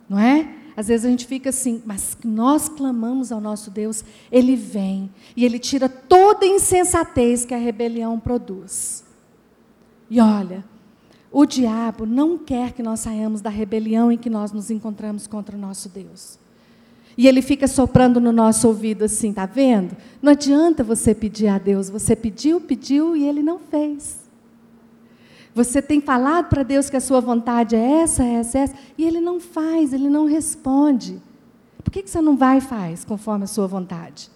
não 0.08 0.18
é? 0.18 0.56
Às 0.78 0.88
vezes 0.88 1.06
a 1.06 1.10
gente 1.10 1.28
fica 1.28 1.50
assim, 1.50 1.84
mas 1.86 2.18
nós 2.24 2.70
clamamos 2.70 3.34
ao 3.34 3.42
nosso 3.42 3.70
Deus, 3.70 4.06
Ele 4.32 4.56
vem 4.56 5.12
e 5.36 5.44
Ele 5.44 5.60
tira 5.60 5.90
toda 5.90 6.46
a 6.46 6.48
insensatez 6.48 7.44
que 7.44 7.54
a 7.54 7.58
rebelião 7.58 8.18
produz. 8.18 9.04
E 10.10 10.22
olha, 10.22 10.64
o 11.32 11.46
diabo 11.46 12.06
não 12.06 12.38
quer 12.38 12.74
que 12.74 12.82
nós 12.82 13.02
saiamos 13.02 13.42
da 13.42 13.50
rebelião 13.50 14.12
em 14.12 14.18
que 14.18 14.30
nós 14.30 14.52
nos 14.52 14.72
encontramos 14.72 15.28
contra 15.28 15.56
o 15.56 15.60
nosso 15.60 15.88
Deus. 15.90 16.40
E 17.18 17.28
ele 17.28 17.42
fica 17.42 17.68
soprando 17.68 18.20
no 18.20 18.32
nosso 18.32 18.68
ouvido 18.68 19.04
assim, 19.04 19.34
tá 19.34 19.46
vendo? 19.46 19.96
Não 20.22 20.32
adianta 20.32 20.84
você 20.84 21.14
pedir 21.14 21.48
a 21.48 21.58
Deus, 21.58 21.90
você 21.90 22.16
pediu, 22.16 22.62
pediu 22.62 23.16
e 23.16 23.28
ele 23.28 23.44
não 23.44 23.60
fez. 23.60 24.20
Você 25.54 25.82
tem 25.82 26.00
falado 26.00 26.48
para 26.48 26.64
Deus 26.64 26.90
que 26.90 26.96
a 26.96 27.02
sua 27.02 27.20
vontade 27.20 27.76
é 27.76 28.02
essa, 28.02 28.24
essa, 28.24 28.60
essa, 28.60 28.76
e 28.98 29.06
ele 29.06 29.20
não 29.20 29.40
faz, 29.40 29.92
ele 29.94 30.10
não 30.10 30.26
responde. 30.26 31.22
Por 31.84 31.92
que 31.92 32.08
você 32.08 32.22
não 32.22 32.38
vai 32.38 32.60
e 32.60 32.62
faz 32.62 33.04
conforme 33.04 33.44
a 33.44 33.48
sua 33.48 33.68
vontade? 33.68 34.32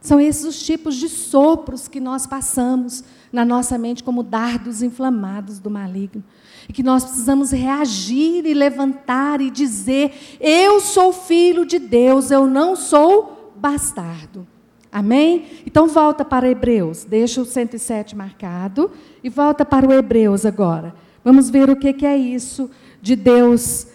São 0.00 0.20
esses 0.20 0.44
os 0.44 0.64
tipos 0.64 0.96
de 0.96 1.08
sopros 1.08 1.88
que 1.88 2.00
nós 2.00 2.26
passamos 2.26 3.04
na 3.36 3.44
nossa 3.44 3.76
mente 3.76 4.02
como 4.02 4.22
dardos 4.22 4.82
inflamados 4.82 5.58
do 5.58 5.70
maligno. 5.70 6.24
E 6.66 6.72
que 6.72 6.82
nós 6.82 7.04
precisamos 7.04 7.52
reagir 7.52 8.46
e 8.46 8.54
levantar 8.54 9.42
e 9.42 9.50
dizer: 9.50 10.38
Eu 10.40 10.80
sou 10.80 11.12
filho 11.12 11.66
de 11.66 11.78
Deus, 11.78 12.30
eu 12.30 12.46
não 12.46 12.74
sou 12.74 13.52
bastardo. 13.54 14.46
Amém? 14.90 15.44
Então 15.66 15.86
volta 15.86 16.24
para 16.24 16.48
Hebreus, 16.48 17.04
deixa 17.04 17.42
o 17.42 17.44
107 17.44 18.16
marcado 18.16 18.90
e 19.22 19.28
volta 19.28 19.64
para 19.64 19.86
o 19.86 19.92
Hebreus 19.92 20.46
agora. 20.46 20.94
Vamos 21.22 21.50
ver 21.50 21.68
o 21.68 21.76
que 21.76 22.06
é 22.06 22.16
isso 22.16 22.70
de 23.02 23.14
Deus 23.14 23.88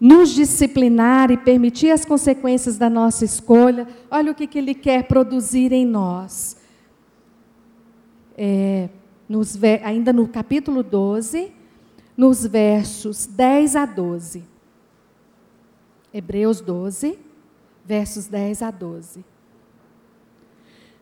nos 0.00 0.30
disciplinar 0.34 1.30
e 1.30 1.36
permitir 1.36 1.90
as 1.90 2.04
consequências 2.04 2.76
da 2.76 2.90
nossa 2.90 3.24
escolha, 3.24 3.86
olha 4.10 4.32
o 4.32 4.34
que, 4.34 4.58
Ele 4.58 4.74
quer 4.74 5.04
produzir 5.04 5.72
em 5.72 5.86
nós. 5.86 6.63
É, 8.36 8.88
nos, 9.28 9.58
ainda 9.82 10.12
no 10.12 10.28
capítulo 10.28 10.82
12, 10.82 11.52
nos 12.16 12.46
versos 12.46 13.26
10 13.26 13.76
a 13.76 13.86
12. 13.86 14.44
Hebreus 16.12 16.60
12, 16.60 17.18
versos 17.84 18.26
10 18.26 18.62
a 18.62 18.70
12. 18.70 19.24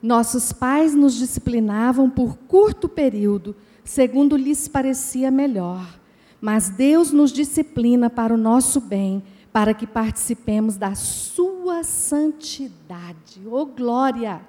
Nossos 0.02 0.52
pais 0.52 0.94
nos 0.94 1.14
disciplinavam 1.14 2.10
por 2.10 2.36
curto 2.36 2.88
período, 2.88 3.54
segundo 3.84 4.36
lhes 4.36 4.68
parecia 4.68 5.30
melhor 5.30 6.02
mas 6.42 6.68
Deus 6.68 7.12
nos 7.12 7.30
disciplina 7.30 8.10
para 8.10 8.34
o 8.34 8.36
nosso 8.36 8.80
bem, 8.80 9.22
para 9.52 9.72
que 9.72 9.86
participemos 9.86 10.76
da 10.76 10.92
sua 10.96 11.84
santidade. 11.84 13.40
Oh 13.48 13.64
glória! 13.64 14.40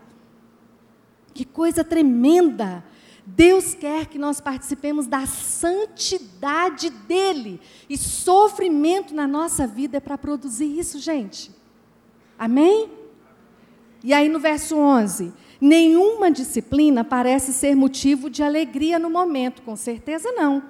Que 1.34 1.46
coisa 1.46 1.84
tremenda! 1.84 2.84
Deus 3.26 3.74
quer 3.74 4.08
que 4.08 4.20
nós 4.20 4.42
participemos 4.42 5.08
da 5.08 5.26
santidade 5.26 6.90
dele. 6.90 7.60
E 7.90 7.98
sofrimento 7.98 9.16
na 9.16 9.26
nossa 9.26 9.66
vida 9.66 9.98
é 9.98 10.02
para 10.02 10.18
produzir 10.18 10.78
isso, 10.78 11.00
gente. 11.00 11.50
Amém? 12.38 12.90
E 14.04 14.14
aí 14.14 14.28
no 14.28 14.40
verso 14.40 14.76
11: 14.76 15.32
Nenhuma 15.62 16.30
disciplina 16.30 17.06
parece 17.06 17.54
ser 17.54 17.76
motivo 17.76 18.30
de 18.30 18.44
alegria 18.44 19.00
no 19.00 19.10
momento, 19.10 19.62
com 19.62 19.78
certeza 19.78 20.30
não. 20.34 20.62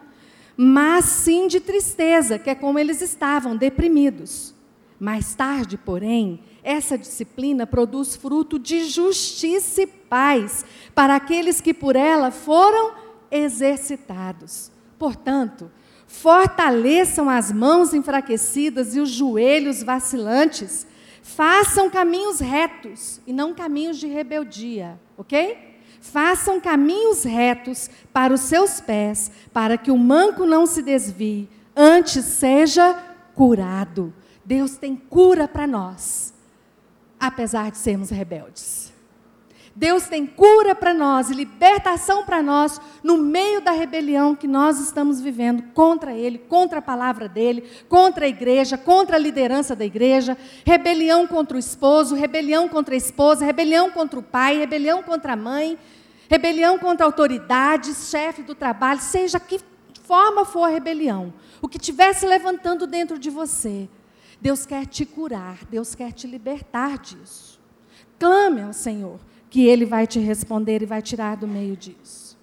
Mas 0.56 1.06
sim 1.06 1.48
de 1.48 1.60
tristeza, 1.60 2.38
que 2.38 2.52
é 2.52 2.54
como 2.54 2.78
eles 2.78 3.02
estavam, 3.02 3.58
deprimidos. 3.58 4.54
Mais 5.04 5.36
tarde, 5.36 5.78
porém, 5.78 6.40
essa 6.64 6.98
disciplina 6.98 7.68
produz 7.68 8.16
fruto 8.16 8.58
de 8.58 8.86
justiça 8.86 9.82
e 9.82 9.86
paz 9.86 10.64
para 10.96 11.14
aqueles 11.14 11.60
que 11.60 11.74
por 11.74 11.98
ela 11.98 12.32
foram 12.32 12.94
exercitados. 13.30 14.72
Portanto, 14.98 15.70
fortaleçam 16.08 17.30
as 17.30 17.52
mãos 17.52 17.94
enfraquecidas 17.94 18.96
e 18.96 19.02
os 19.02 19.10
joelhos 19.10 19.84
vacilantes. 19.84 20.88
Façam 21.22 21.90
caminhos 21.90 22.40
retos 22.40 23.20
e 23.28 23.34
não 23.34 23.54
caminhos 23.54 23.98
de 23.98 24.08
rebeldia, 24.08 24.98
ok? 25.18 25.76
Façam 26.00 26.62
caminhos 26.62 27.26
retos 27.26 27.90
para 28.14 28.34
os 28.34 28.40
seus 28.40 28.80
pés, 28.80 29.30
para 29.52 29.78
que 29.78 29.92
o 29.92 29.98
manco 29.98 30.46
não 30.46 30.66
se 30.66 30.82
desvie, 30.82 31.50
antes 31.76 32.24
seja 32.24 32.94
curado. 33.36 34.14
Deus 34.46 34.76
tem 34.76 34.96
cura 34.96 35.48
para 35.48 35.66
nós, 35.66 36.34
apesar 37.20 37.72
de 37.72 37.78
sermos 37.78 38.10
rebeldes. 38.10 38.94
Deus 39.76 40.06
tem 40.06 40.28
cura 40.28 40.76
para 40.76 40.94
nós 40.94 41.32
e 41.32 41.34
libertação 41.34 42.24
para 42.24 42.44
nós 42.44 42.80
no 43.02 43.18
meio 43.18 43.60
da 43.60 43.72
rebelião 43.72 44.36
que 44.36 44.48
nós 44.48 44.80
estamos 44.80 45.20
vivendo 45.20 45.64
contra 45.74 46.14
Ele, 46.14 46.38
contra 46.38 46.78
a 46.78 46.82
palavra 46.82 47.28
dEle, 47.28 47.64
contra 47.90 48.26
a 48.26 48.30
igreja, 48.30 48.78
contra 48.78 49.16
a 49.16 49.20
liderança 49.20 49.76
da 49.76 49.84
igreja, 49.84 50.38
rebelião 50.64 51.26
contra 51.26 51.58
o 51.58 51.60
esposo, 51.60 52.14
rebelião 52.14 52.70
contra 52.70 52.94
a 52.94 52.98
esposa, 52.98 53.46
rebelião 53.46 53.90
contra 53.90 54.20
o 54.20 54.24
pai, 54.24 54.58
rebelião 54.60 55.02
contra 55.02 55.34
a 55.34 55.38
mãe, 55.38 55.76
rebelião 56.30 56.78
contra 56.78 57.04
a 57.04 57.08
autoridade, 57.08 57.96
chefe 57.96 58.44
do 58.44 58.54
trabalho, 58.54 59.02
seja 59.02 59.40
que 59.40 59.60
forma 60.04 60.46
for 60.46 60.66
a 60.66 60.68
rebelião, 60.68 61.34
o 61.60 61.68
que 61.68 61.78
estiver 61.78 62.14
se 62.14 62.28
levantando 62.28 62.86
dentro 62.86 63.18
de 63.18 63.32
você, 63.32 63.90
Deus 64.44 64.66
quer 64.66 64.86
te 64.86 65.06
curar, 65.06 65.60
Deus 65.72 65.96
quer 65.96 66.12
te 66.12 66.28
libertar 66.28 66.98
disso. 66.98 67.62
Clame 68.20 68.62
ao 68.62 68.74
Senhor 68.74 69.18
que 69.50 69.66
Ele 69.66 69.86
vai 69.86 70.06
te 70.06 70.20
responder 70.20 70.82
e 70.82 70.86
vai 70.86 71.02
tirar 71.02 71.38
do 71.38 71.48
meio 71.48 71.78
disso. 71.78 72.38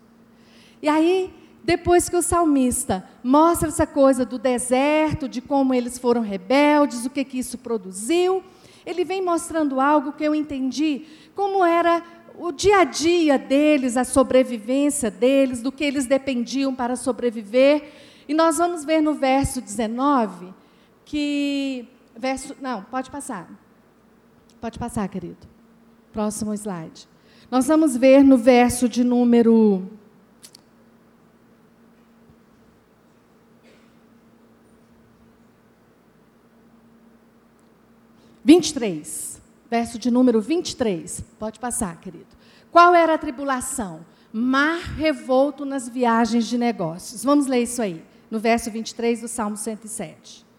E 0.80 0.88
aí, 0.88 1.30
depois 1.62 2.08
que 2.08 2.16
o 2.16 2.22
salmista 2.22 3.06
mostra 3.22 3.68
essa 3.68 3.86
coisa 3.86 4.24
do 4.24 4.38
deserto, 4.38 5.28
de 5.28 5.42
como 5.42 5.74
eles 5.74 5.98
foram 5.98 6.22
rebeldes, 6.22 7.04
o 7.04 7.10
que, 7.10 7.22
que 7.22 7.38
isso 7.38 7.58
produziu, 7.58 8.42
ele 8.86 9.04
vem 9.04 9.22
mostrando 9.22 9.78
algo 9.78 10.12
que 10.12 10.24
eu 10.24 10.34
entendi 10.34 11.04
como 11.34 11.62
era 11.62 12.02
o 12.38 12.50
dia 12.50 12.78
a 12.78 12.84
dia 12.84 13.38
deles, 13.38 13.98
a 13.98 14.04
sobrevivência 14.04 15.10
deles, 15.10 15.60
do 15.60 15.70
que 15.70 15.84
eles 15.84 16.06
dependiam 16.06 16.74
para 16.74 16.96
sobreviver. 16.96 17.92
E 18.26 18.32
nós 18.32 18.56
vamos 18.56 18.86
ver 18.86 19.02
no 19.02 19.12
verso 19.12 19.60
19 19.60 20.59
que. 21.10 21.88
Verso, 22.16 22.54
não, 22.60 22.84
pode 22.84 23.10
passar. 23.10 23.50
Pode 24.60 24.78
passar, 24.78 25.08
querido. 25.08 25.48
Próximo 26.12 26.54
slide. 26.54 27.08
Nós 27.50 27.66
vamos 27.66 27.96
ver 27.96 28.22
no 28.22 28.38
verso 28.38 28.88
de 28.88 29.02
número. 29.02 29.90
Vinte 38.44 38.68
e 38.68 38.74
três. 38.74 39.42
Verso 39.68 39.98
de 39.98 40.10
número 40.10 40.40
23. 40.40 41.24
Pode 41.38 41.58
passar, 41.58 41.98
querido. 42.00 42.26
Qual 42.70 42.94
era 42.94 43.14
a 43.14 43.18
tribulação? 43.18 44.06
Mar 44.32 44.78
revolto 44.96 45.64
nas 45.64 45.88
viagens 45.88 46.46
de 46.46 46.56
negócios. 46.56 47.24
Vamos 47.24 47.46
ler 47.46 47.62
isso 47.62 47.82
aí, 47.82 48.04
no 48.30 48.38
verso 48.38 48.70
23 48.70 49.22
do 49.22 49.28
Salmo 49.28 49.56
107. 49.56 50.49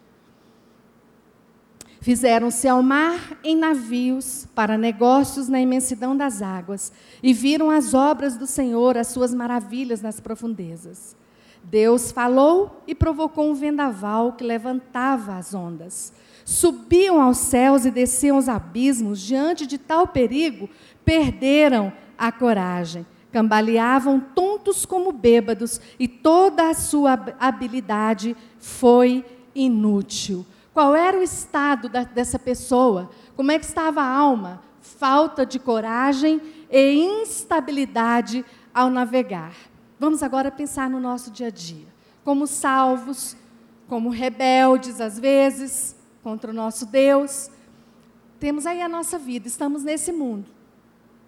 Fizeram-se 2.02 2.66
ao 2.66 2.82
mar 2.82 3.38
em 3.44 3.56
navios 3.56 4.44
para 4.56 4.76
negócios 4.76 5.48
na 5.48 5.60
imensidão 5.60 6.16
das 6.16 6.42
águas 6.42 6.92
e 7.22 7.32
viram 7.32 7.70
as 7.70 7.94
obras 7.94 8.36
do 8.36 8.44
Senhor, 8.44 8.98
as 8.98 9.06
suas 9.06 9.32
maravilhas 9.32 10.02
nas 10.02 10.18
profundezas. 10.18 11.14
Deus 11.62 12.10
falou 12.10 12.82
e 12.88 12.94
provocou 12.94 13.48
um 13.48 13.54
vendaval 13.54 14.32
que 14.32 14.42
levantava 14.42 15.36
as 15.36 15.54
ondas. 15.54 16.12
Subiam 16.44 17.22
aos 17.22 17.38
céus 17.38 17.84
e 17.84 17.90
desciam 17.92 18.34
aos 18.34 18.48
abismos. 18.48 19.20
Diante 19.20 19.64
de 19.64 19.78
tal 19.78 20.08
perigo, 20.08 20.68
perderam 21.04 21.92
a 22.18 22.32
coragem. 22.32 23.06
Cambaleavam 23.30 24.18
tontos 24.18 24.84
como 24.84 25.12
bêbados 25.12 25.80
e 26.00 26.08
toda 26.08 26.68
a 26.68 26.74
sua 26.74 27.12
habilidade 27.38 28.36
foi 28.58 29.24
inútil. 29.54 30.44
Qual 30.72 30.94
era 30.94 31.18
o 31.18 31.22
estado 31.22 31.88
da, 31.88 32.04
dessa 32.04 32.38
pessoa? 32.38 33.10
Como 33.36 33.50
é 33.50 33.58
que 33.58 33.64
estava 33.64 34.00
a 34.02 34.08
alma? 34.08 34.62
Falta 34.80 35.44
de 35.44 35.58
coragem 35.58 36.40
e 36.70 36.94
instabilidade 37.22 38.44
ao 38.72 38.88
navegar. 38.88 39.54
Vamos 39.98 40.22
agora 40.22 40.50
pensar 40.50 40.88
no 40.88 40.98
nosso 40.98 41.30
dia 41.30 41.48
a 41.48 41.50
dia. 41.50 41.86
Como 42.24 42.46
salvos, 42.46 43.36
como 43.88 44.08
rebeldes 44.08 45.00
às 45.00 45.18
vezes 45.18 45.94
contra 46.22 46.50
o 46.50 46.54
nosso 46.54 46.86
Deus. 46.86 47.50
Temos 48.40 48.66
aí 48.66 48.80
a 48.80 48.88
nossa 48.88 49.18
vida, 49.18 49.46
estamos 49.46 49.84
nesse 49.84 50.10
mundo. 50.12 50.48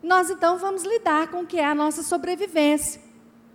Nós 0.03 0.31
então 0.31 0.59
vamos 0.59 0.85
lidar 0.85 1.29
com 1.29 1.43
o 1.43 1.47
que 1.47 1.59
é 1.59 1.67
a 1.67 1.75
nossa 1.75 2.03
sobrevivência, 2.03 3.01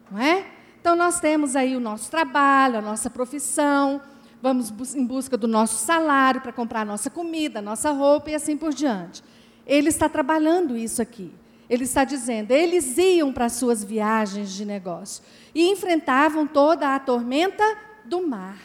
não 0.09 0.19
é? 0.19 0.45
Então 0.79 0.95
nós 0.95 1.19
temos 1.19 1.55
aí 1.55 1.75
o 1.75 1.79
nosso 1.79 2.09
trabalho, 2.09 2.77
a 2.77 2.81
nossa 2.81 3.09
profissão, 3.09 4.01
vamos 4.41 4.95
em 4.95 5.05
busca 5.05 5.37
do 5.37 5.47
nosso 5.47 5.83
salário 5.83 6.41
para 6.41 6.53
comprar 6.53 6.85
nossa 6.85 7.09
comida, 7.09 7.61
nossa 7.61 7.91
roupa 7.91 8.31
e 8.31 8.35
assim 8.35 8.55
por 8.55 8.73
diante. 8.73 9.23
Ele 9.65 9.89
está 9.89 10.07
trabalhando 10.09 10.77
isso 10.77 11.01
aqui. 11.01 11.33
Ele 11.69 11.83
está 11.83 12.03
dizendo, 12.03 12.51
eles 12.51 12.97
iam 12.97 13.31
para 13.31 13.47
suas 13.47 13.83
viagens 13.83 14.51
de 14.53 14.65
negócio 14.65 15.23
e 15.53 15.69
enfrentavam 15.69 16.47
toda 16.47 16.95
a 16.95 16.99
tormenta 16.99 17.63
do 18.05 18.27
mar. 18.27 18.57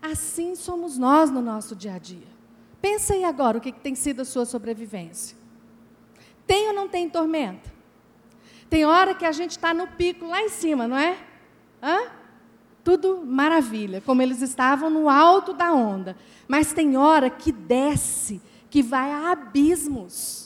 Assim 0.00 0.54
somos 0.54 0.96
nós 0.96 1.28
no 1.28 1.42
nosso 1.42 1.74
dia 1.74 1.94
a 1.94 1.98
dia. 1.98 2.28
Pensa 2.80 3.14
aí 3.14 3.24
agora 3.24 3.58
o 3.58 3.60
que 3.60 3.72
tem 3.72 3.96
sido 3.96 4.22
a 4.22 4.24
sua 4.24 4.44
sobrevivência. 4.44 5.36
Tem 6.46 6.68
ou 6.68 6.74
não 6.74 6.88
tem 6.88 7.10
tormenta? 7.10 7.74
Tem 8.70 8.84
hora 8.84 9.14
que 9.14 9.24
a 9.24 9.32
gente 9.32 9.52
está 9.52 9.74
no 9.74 9.88
pico 9.88 10.26
lá 10.26 10.40
em 10.40 10.48
cima, 10.48 10.86
não 10.86 10.96
é? 10.96 11.18
Hã? 11.82 11.98
Tudo 12.86 13.26
maravilha, 13.26 14.00
como 14.00 14.22
eles 14.22 14.40
estavam 14.40 14.88
no 14.88 15.08
alto 15.08 15.52
da 15.52 15.72
onda. 15.72 16.16
Mas 16.46 16.72
tem 16.72 16.96
hora 16.96 17.28
que 17.28 17.50
desce, 17.50 18.40
que 18.70 18.80
vai 18.80 19.10
a 19.10 19.32
abismos 19.32 20.45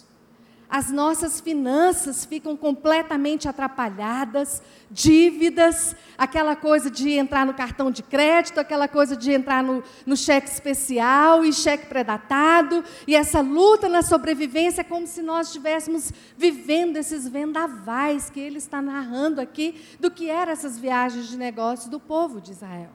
as 0.71 0.89
nossas 0.93 1.41
finanças 1.41 2.25
ficam 2.25 2.57
completamente 2.57 3.49
atrapalhadas, 3.49 4.63
dívidas, 4.89 5.97
aquela 6.17 6.55
coisa 6.55 6.89
de 6.89 7.11
entrar 7.11 7.45
no 7.45 7.53
cartão 7.53 7.91
de 7.91 8.05
crédito, 8.05 8.61
aquela 8.61 8.87
coisa 8.87 9.17
de 9.17 9.33
entrar 9.33 9.65
no, 9.65 9.83
no 10.07 10.17
cheque 10.17 10.49
especial 10.49 11.45
e 11.45 11.53
cheque 11.53 11.87
predatado, 11.87 12.85
e 13.05 13.17
essa 13.17 13.41
luta 13.41 13.89
na 13.89 14.01
sobrevivência 14.01 14.83
é 14.83 14.85
como 14.85 15.09
se 15.09 15.23
nós 15.23 15.49
estivéssemos 15.49 16.13
vivendo 16.39 16.97
esses 16.97 17.27
vendavais 17.27 18.31
que 18.31 18.39
ele 18.39 18.59
está 18.59 18.81
narrando 18.81 19.41
aqui 19.41 19.75
do 19.99 20.09
que 20.09 20.31
eram 20.31 20.53
essas 20.53 20.79
viagens 20.79 21.29
de 21.29 21.37
negócios 21.37 21.91
do 21.91 21.99
povo 21.99 22.41
de 22.41 22.53
Israel. 22.53 22.91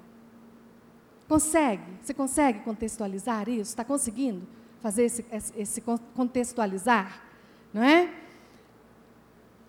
Consegue? 1.28 1.84
Você 2.02 2.14
consegue 2.14 2.60
contextualizar 2.60 3.50
isso? 3.50 3.72
Está 3.72 3.84
conseguindo 3.84 4.48
fazer 4.82 5.06
esse, 5.06 5.26
esse 5.58 5.82
contextualizar? 6.16 7.25
Não 7.76 7.84
é? 7.84 8.10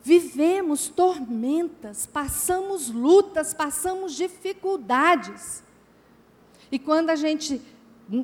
Vivemos 0.01 0.87
tormentas, 0.87 2.07
passamos 2.07 2.89
lutas, 2.89 3.53
passamos 3.53 4.15
dificuldades. 4.15 5.61
E 6.71 6.79
quando 6.79 7.11
a 7.11 7.17
gente, 7.17 7.61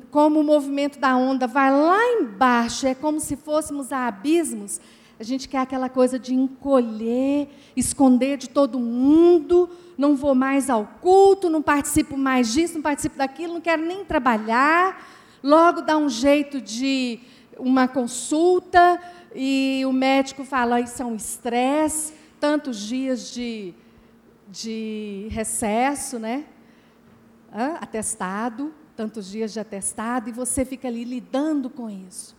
como 0.09 0.39
o 0.39 0.43
movimento 0.43 0.97
da 0.97 1.17
onda 1.17 1.47
vai 1.47 1.69
lá 1.69 2.01
embaixo, 2.13 2.87
é 2.87 2.95
como 2.95 3.19
se 3.19 3.35
fôssemos 3.35 3.91
a 3.91 4.07
abismos, 4.07 4.79
a 5.19 5.23
gente 5.23 5.49
quer 5.49 5.57
aquela 5.57 5.89
coisa 5.89 6.17
de 6.17 6.33
encolher, 6.33 7.49
esconder 7.75 8.37
de 8.37 8.47
todo 8.47 8.79
mundo, 8.79 9.69
não 9.97 10.15
vou 10.15 10.33
mais 10.33 10.69
ao 10.69 10.85
culto, 11.01 11.49
não 11.49 11.61
participo 11.61 12.15
mais 12.15 12.53
disso, 12.53 12.75
não 12.75 12.81
participo 12.81 13.17
daquilo, 13.17 13.55
não 13.55 13.61
quero 13.61 13.85
nem 13.85 14.05
trabalhar, 14.05 15.05
logo 15.43 15.81
dá 15.81 15.97
um 15.97 16.07
jeito 16.07 16.61
de 16.61 17.19
uma 17.57 17.87
consulta, 17.87 18.99
e 19.35 19.83
o 19.85 19.91
médico 19.91 20.43
fala, 20.43 20.81
isso 20.81 21.01
é 21.01 21.05
um 21.05 21.15
estresse, 21.15 22.13
tantos 22.39 22.79
dias 22.79 23.31
de 23.31 23.73
de 24.53 25.27
recesso, 25.31 26.19
né? 26.19 26.45
atestado, 27.79 28.73
tantos 28.95 29.29
dias 29.29 29.53
de 29.53 29.59
atestado, 29.59 30.29
e 30.29 30.31
você 30.31 30.63
fica 30.63 30.87
ali 30.87 31.03
lidando 31.03 31.69
com 31.69 31.89
isso. 31.89 32.35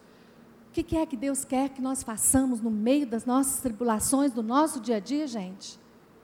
O 0.68 0.72
que 0.72 0.97
é 0.97 1.07
que 1.07 1.16
Deus 1.16 1.45
quer 1.45 1.68
que 1.68 1.80
nós 1.82 2.03
façamos 2.03 2.61
no 2.61 2.70
meio 2.70 3.07
das 3.07 3.24
nossas 3.24 3.61
tribulações, 3.61 4.32
do 4.32 4.42
nosso 4.42 4.80
dia 4.80 4.97
a 4.97 5.01
dia, 5.01 5.26
gente? 5.26 5.78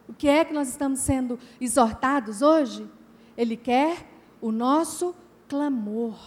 O 0.09 0.13
que 0.13 0.29
é 0.29 0.45
que 0.45 0.53
nós 0.53 0.69
estamos 0.69 1.01
sendo 1.01 1.39
exortados 1.61 2.43
hoje? 2.43 2.89
Ele 3.37 3.57
quer 3.57 4.09
o 4.41 4.51
nosso 4.51 5.15
clamor. 5.49 6.19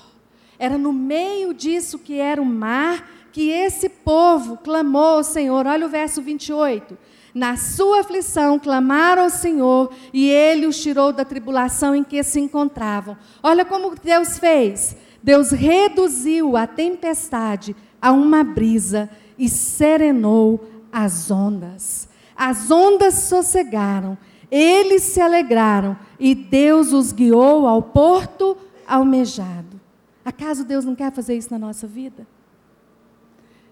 Era 0.57 0.77
no 0.77 0.93
meio 0.93 1.53
disso 1.53 1.99
que 1.99 2.17
era 2.17 2.41
o 2.41 2.45
mar 2.45 3.09
que 3.33 3.49
esse 3.49 3.89
povo 3.89 4.57
clamou 4.57 5.17
ao 5.17 5.23
Senhor. 5.23 5.65
Olha 5.65 5.87
o 5.87 5.89
verso 5.89 6.21
28. 6.21 6.95
Na 7.33 7.57
sua 7.57 8.01
aflição 8.01 8.59
clamaram 8.59 9.23
ao 9.23 9.29
Senhor 9.31 9.91
e 10.13 10.29
ele 10.29 10.67
os 10.67 10.79
tirou 10.79 11.11
da 11.11 11.25
tribulação 11.25 11.95
em 11.95 12.03
que 12.03 12.21
se 12.21 12.39
encontravam. 12.39 13.17
Olha 13.41 13.65
como 13.65 13.95
Deus 13.95 14.37
fez. 14.37 14.95
Deus 15.23 15.49
reduziu 15.49 16.55
a 16.55 16.67
tempestade 16.67 17.75
a 17.99 18.11
uma 18.11 18.43
brisa 18.43 19.09
e 19.37 19.49
serenou 19.49 20.69
as 20.91 21.31
ondas. 21.31 22.07
As 22.35 22.69
ondas 22.69 23.15
sossegaram, 23.15 24.15
eles 24.51 25.01
se 25.01 25.19
alegraram 25.19 25.97
e 26.19 26.35
Deus 26.35 26.93
os 26.93 27.11
guiou 27.11 27.65
ao 27.65 27.81
porto 27.81 28.55
almejado. 28.85 29.81
Acaso 30.23 30.63
Deus 30.63 30.85
não 30.85 30.93
quer 30.93 31.11
fazer 31.11 31.35
isso 31.35 31.51
na 31.51 31.57
nossa 31.57 31.87
vida? 31.87 32.27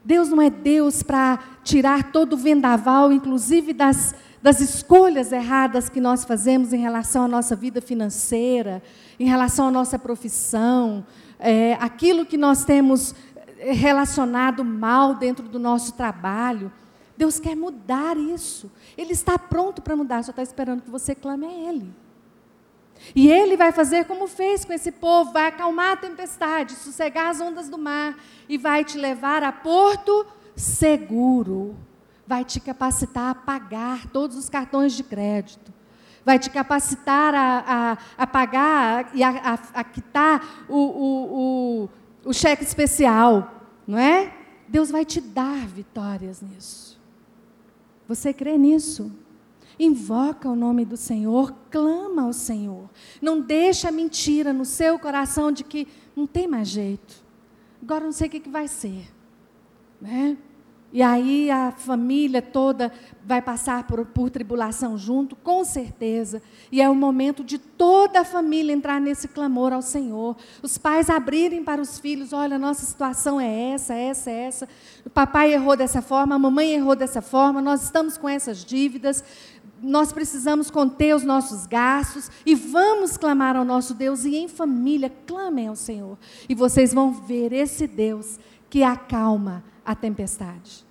Deus 0.03 0.29
não 0.29 0.41
é 0.41 0.49
Deus 0.49 1.03
para 1.03 1.39
tirar 1.63 2.11
todo 2.11 2.33
o 2.33 2.37
vendaval, 2.37 3.11
inclusive 3.11 3.71
das, 3.71 4.15
das 4.41 4.59
escolhas 4.59 5.31
erradas 5.31 5.89
que 5.89 6.01
nós 6.01 6.25
fazemos 6.25 6.73
em 6.73 6.79
relação 6.79 7.25
à 7.25 7.27
nossa 7.27 7.55
vida 7.55 7.81
financeira, 7.81 8.81
em 9.19 9.27
relação 9.27 9.67
à 9.67 9.71
nossa 9.71 9.99
profissão, 9.99 11.05
é, 11.39 11.73
aquilo 11.73 12.25
que 12.25 12.37
nós 12.37 12.65
temos 12.65 13.13
é, 13.59 13.71
relacionado 13.71 14.65
mal 14.65 15.13
dentro 15.15 15.47
do 15.47 15.59
nosso 15.59 15.93
trabalho. 15.93 16.71
Deus 17.15 17.39
quer 17.39 17.55
mudar 17.55 18.17
isso. 18.17 18.71
Ele 18.97 19.13
está 19.13 19.37
pronto 19.37 19.81
para 19.81 19.95
mudar, 19.95 20.23
só 20.23 20.31
está 20.31 20.41
esperando 20.41 20.81
que 20.81 20.89
você 20.89 21.13
clame 21.13 21.45
a 21.45 21.51
Ele. 21.69 22.00
E 23.15 23.29
ele 23.29 23.57
vai 23.57 23.71
fazer 23.71 24.05
como 24.05 24.27
fez 24.27 24.63
com 24.63 24.73
esse 24.73 24.91
povo: 24.91 25.31
vai 25.31 25.47
acalmar 25.47 25.93
a 25.93 25.97
tempestade, 25.97 26.73
sossegar 26.75 27.29
as 27.29 27.41
ondas 27.41 27.69
do 27.69 27.77
mar 27.77 28.17
e 28.47 28.57
vai 28.57 28.83
te 28.83 28.97
levar 28.97 29.43
a 29.43 29.51
porto 29.51 30.25
seguro. 30.55 31.75
Vai 32.25 32.45
te 32.45 32.59
capacitar 32.59 33.31
a 33.31 33.35
pagar 33.35 34.07
todos 34.07 34.37
os 34.37 34.49
cartões 34.49 34.93
de 34.93 35.03
crédito. 35.03 35.73
Vai 36.23 36.37
te 36.37 36.49
capacitar 36.49 37.33
a, 37.33 37.63
a, 37.67 38.23
a 38.23 38.27
pagar 38.27 39.09
e 39.13 39.23
a, 39.23 39.59
a, 39.73 39.83
quitar 39.83 40.65
o, 40.69 40.77
o, 40.77 41.89
o, 42.23 42.29
o 42.29 42.33
cheque 42.33 42.63
especial. 42.63 43.51
Não 43.87 43.97
é? 43.97 44.33
Deus 44.67 44.91
vai 44.91 45.03
te 45.03 45.19
dar 45.19 45.65
vitórias 45.67 46.41
nisso. 46.41 47.01
Você 48.07 48.33
crê 48.33 48.57
nisso? 48.57 49.11
Invoca 49.83 50.47
o 50.47 50.55
nome 50.55 50.85
do 50.85 50.95
Senhor, 50.95 51.51
clama 51.71 52.21
ao 52.21 52.33
Senhor. 52.33 52.87
Não 53.19 53.41
deixa 53.41 53.89
a 53.89 53.91
mentira 53.91 54.53
no 54.53 54.63
seu 54.63 54.99
coração 54.99 55.51
de 55.51 55.63
que 55.63 55.87
não 56.15 56.27
tem 56.27 56.47
mais 56.47 56.67
jeito. 56.67 57.15
Agora 57.81 58.05
não 58.05 58.11
sei 58.11 58.27
o 58.27 58.29
que, 58.29 58.39
que 58.39 58.49
vai 58.49 58.67
ser. 58.67 59.11
Né? 59.99 60.37
E 60.93 61.01
aí 61.01 61.49
a 61.49 61.71
família 61.71 62.41
toda 62.41 62.91
vai 63.25 63.41
passar 63.41 63.87
por, 63.87 64.05
por, 64.07 64.29
tribulação 64.29 64.97
junto, 64.97 65.37
com 65.37 65.63
certeza. 65.63 66.41
E 66.69 66.81
é 66.81 66.89
o 66.89 66.93
momento 66.93 67.45
de 67.45 67.57
toda 67.57 68.19
a 68.19 68.25
família 68.25 68.73
entrar 68.73 68.99
nesse 68.99 69.29
clamor 69.29 69.71
ao 69.71 69.81
Senhor. 69.81 70.35
Os 70.61 70.77
pais 70.77 71.09
abrirem 71.09 71.63
para 71.63 71.81
os 71.81 71.97
filhos: 71.97 72.33
olha, 72.33 72.59
nossa 72.59 72.85
situação 72.85 73.39
é 73.39 73.71
essa, 73.71 73.93
essa, 73.93 74.29
essa. 74.29 74.69
O 75.05 75.09
papai 75.09 75.53
errou 75.53 75.77
dessa 75.77 76.01
forma, 76.01 76.35
a 76.35 76.39
mamãe 76.39 76.73
errou 76.73 76.95
dessa 76.95 77.21
forma, 77.21 77.61
nós 77.61 77.83
estamos 77.83 78.17
com 78.17 78.27
essas 78.27 78.65
dívidas 78.65 79.23
nós 79.81 80.11
precisamos 80.11 80.69
conter 80.69 81.15
os 81.15 81.23
nossos 81.23 81.65
gastos 81.65 82.29
e 82.45 82.53
vamos 82.53 83.17
clamar 83.17 83.55
ao 83.55 83.65
nosso 83.65 83.93
Deus 83.93 84.23
e 84.23 84.35
em 84.35 84.47
família 84.47 85.11
clamem 85.25 85.67
ao 85.67 85.75
Senhor. 85.75 86.17
E 86.47 86.53
vocês 86.53 86.93
vão 86.93 87.11
ver 87.11 87.51
esse 87.51 87.87
Deus 87.87 88.39
que 88.69 88.83
acalma 88.83 89.63
a 89.85 89.95
tempestade. 89.95 90.85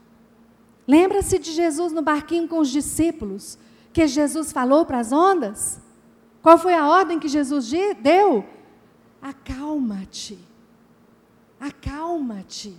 Lembra-se 0.86 1.38
de 1.38 1.52
Jesus 1.52 1.92
no 1.92 2.02
barquinho 2.02 2.48
com 2.48 2.58
os 2.58 2.68
discípulos, 2.68 3.56
que 3.92 4.06
Jesus 4.06 4.50
falou 4.50 4.84
para 4.84 4.98
as 4.98 5.12
ondas? 5.12 5.80
Qual 6.42 6.58
foi 6.58 6.74
a 6.74 6.88
ordem 6.88 7.20
que 7.20 7.28
Jesus 7.28 7.70
deu? 8.02 8.44
Acalma-te. 9.22 10.38
Acalma-te. 11.60 12.76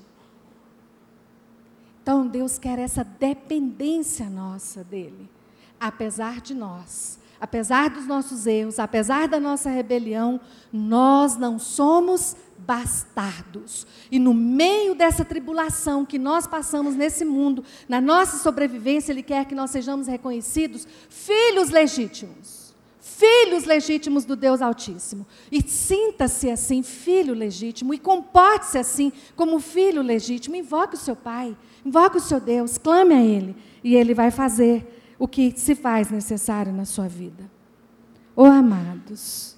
Então 2.01 2.27
Deus 2.27 2.57
quer 2.57 2.79
essa 2.79 3.03
dependência 3.03 4.29
nossa 4.29 4.83
dele 4.83 5.29
apesar 5.81 6.39
de 6.39 6.53
nós, 6.53 7.19
apesar 7.39 7.89
dos 7.89 8.05
nossos 8.05 8.45
erros, 8.45 8.77
apesar 8.77 9.27
da 9.27 9.39
nossa 9.39 9.67
rebelião, 9.67 10.39
nós 10.71 11.35
não 11.35 11.57
somos 11.57 12.35
bastardos. 12.59 13.87
E 14.11 14.19
no 14.19 14.31
meio 14.31 14.93
dessa 14.93 15.25
tribulação 15.25 16.05
que 16.05 16.19
nós 16.19 16.45
passamos 16.45 16.95
nesse 16.95 17.25
mundo, 17.25 17.63
na 17.89 17.99
nossa 17.99 18.37
sobrevivência, 18.37 19.11
Ele 19.11 19.23
quer 19.23 19.45
que 19.45 19.55
nós 19.55 19.71
sejamos 19.71 20.05
reconhecidos 20.05 20.87
filhos 21.09 21.71
legítimos. 21.71 22.75
Filhos 22.99 23.65
legítimos 23.65 24.23
do 24.23 24.35
Deus 24.35 24.61
Altíssimo. 24.61 25.25
E 25.51 25.61
sinta-se 25.67 26.49
assim, 26.51 26.83
filho 26.83 27.33
legítimo, 27.33 27.93
e 27.93 27.97
comporte-se 27.97 28.77
assim, 28.77 29.11
como 29.35 29.59
filho 29.59 30.03
legítimo. 30.03 30.55
Invoque 30.55 30.95
o 30.95 30.99
seu 30.99 31.15
Pai, 31.15 31.57
invoque 31.83 32.17
o 32.17 32.21
seu 32.21 32.39
Deus, 32.39 32.77
clame 32.77 33.15
a 33.15 33.21
Ele, 33.21 33.55
e 33.83 33.95
Ele 33.95 34.13
vai 34.13 34.29
fazer 34.29 35.00
o 35.21 35.27
que 35.27 35.53
se 35.55 35.75
faz 35.75 36.09
necessário 36.09 36.73
na 36.73 36.83
sua 36.83 37.07
vida. 37.07 37.47
Oh, 38.35 38.45
amados, 38.45 39.55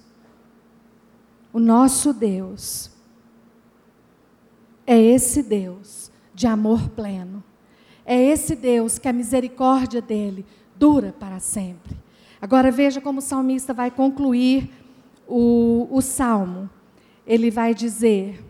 o 1.54 1.58
nosso 1.58 2.12
Deus 2.12 2.90
é 4.86 5.00
esse 5.00 5.42
Deus 5.42 6.12
de 6.34 6.46
amor 6.46 6.90
pleno. 6.90 7.42
É 8.04 8.22
esse 8.22 8.54
Deus 8.54 8.98
que 8.98 9.08
a 9.08 9.12
misericórdia 9.14 10.02
dele 10.02 10.44
dura 10.76 11.14
para 11.18 11.40
sempre. 11.40 11.96
Agora 12.42 12.70
veja 12.70 13.00
como 13.00 13.20
o 13.20 13.22
salmista 13.22 13.72
vai 13.72 13.90
concluir 13.90 14.70
o, 15.26 15.88
o 15.90 16.02
salmo. 16.02 16.68
Ele 17.26 17.50
vai 17.50 17.72
dizer, 17.72 18.44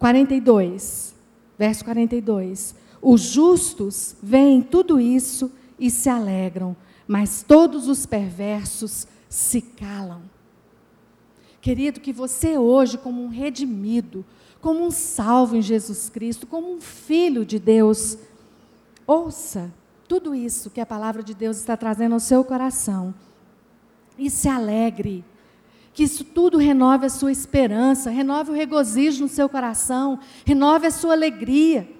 42, 0.00 1.14
verso 1.56 1.84
42. 1.84 2.85
Os 3.08 3.20
justos 3.20 4.16
veem 4.20 4.60
tudo 4.60 4.98
isso 4.98 5.52
e 5.78 5.92
se 5.92 6.08
alegram, 6.08 6.74
mas 7.06 7.44
todos 7.46 7.86
os 7.86 8.04
perversos 8.04 9.06
se 9.28 9.60
calam. 9.60 10.22
Querido, 11.60 12.00
que 12.00 12.12
você 12.12 12.58
hoje, 12.58 12.98
como 12.98 13.22
um 13.22 13.28
redimido, 13.28 14.24
como 14.60 14.84
um 14.84 14.90
salvo 14.90 15.54
em 15.54 15.62
Jesus 15.62 16.08
Cristo, 16.08 16.48
como 16.48 16.68
um 16.74 16.80
filho 16.80 17.46
de 17.46 17.60
Deus, 17.60 18.18
ouça 19.06 19.72
tudo 20.08 20.34
isso 20.34 20.68
que 20.68 20.80
a 20.80 20.86
palavra 20.86 21.22
de 21.22 21.32
Deus 21.32 21.58
está 21.58 21.76
trazendo 21.76 22.14
ao 22.14 22.20
seu 22.20 22.42
coração 22.42 23.14
e 24.18 24.28
se 24.28 24.48
alegre. 24.48 25.24
Que 25.94 26.02
isso 26.02 26.24
tudo 26.24 26.58
renove 26.58 27.06
a 27.06 27.10
sua 27.10 27.30
esperança, 27.30 28.10
renove 28.10 28.50
o 28.50 28.54
regozijo 28.54 29.22
no 29.22 29.28
seu 29.28 29.48
coração, 29.48 30.18
renove 30.44 30.88
a 30.88 30.90
sua 30.90 31.12
alegria. 31.12 31.94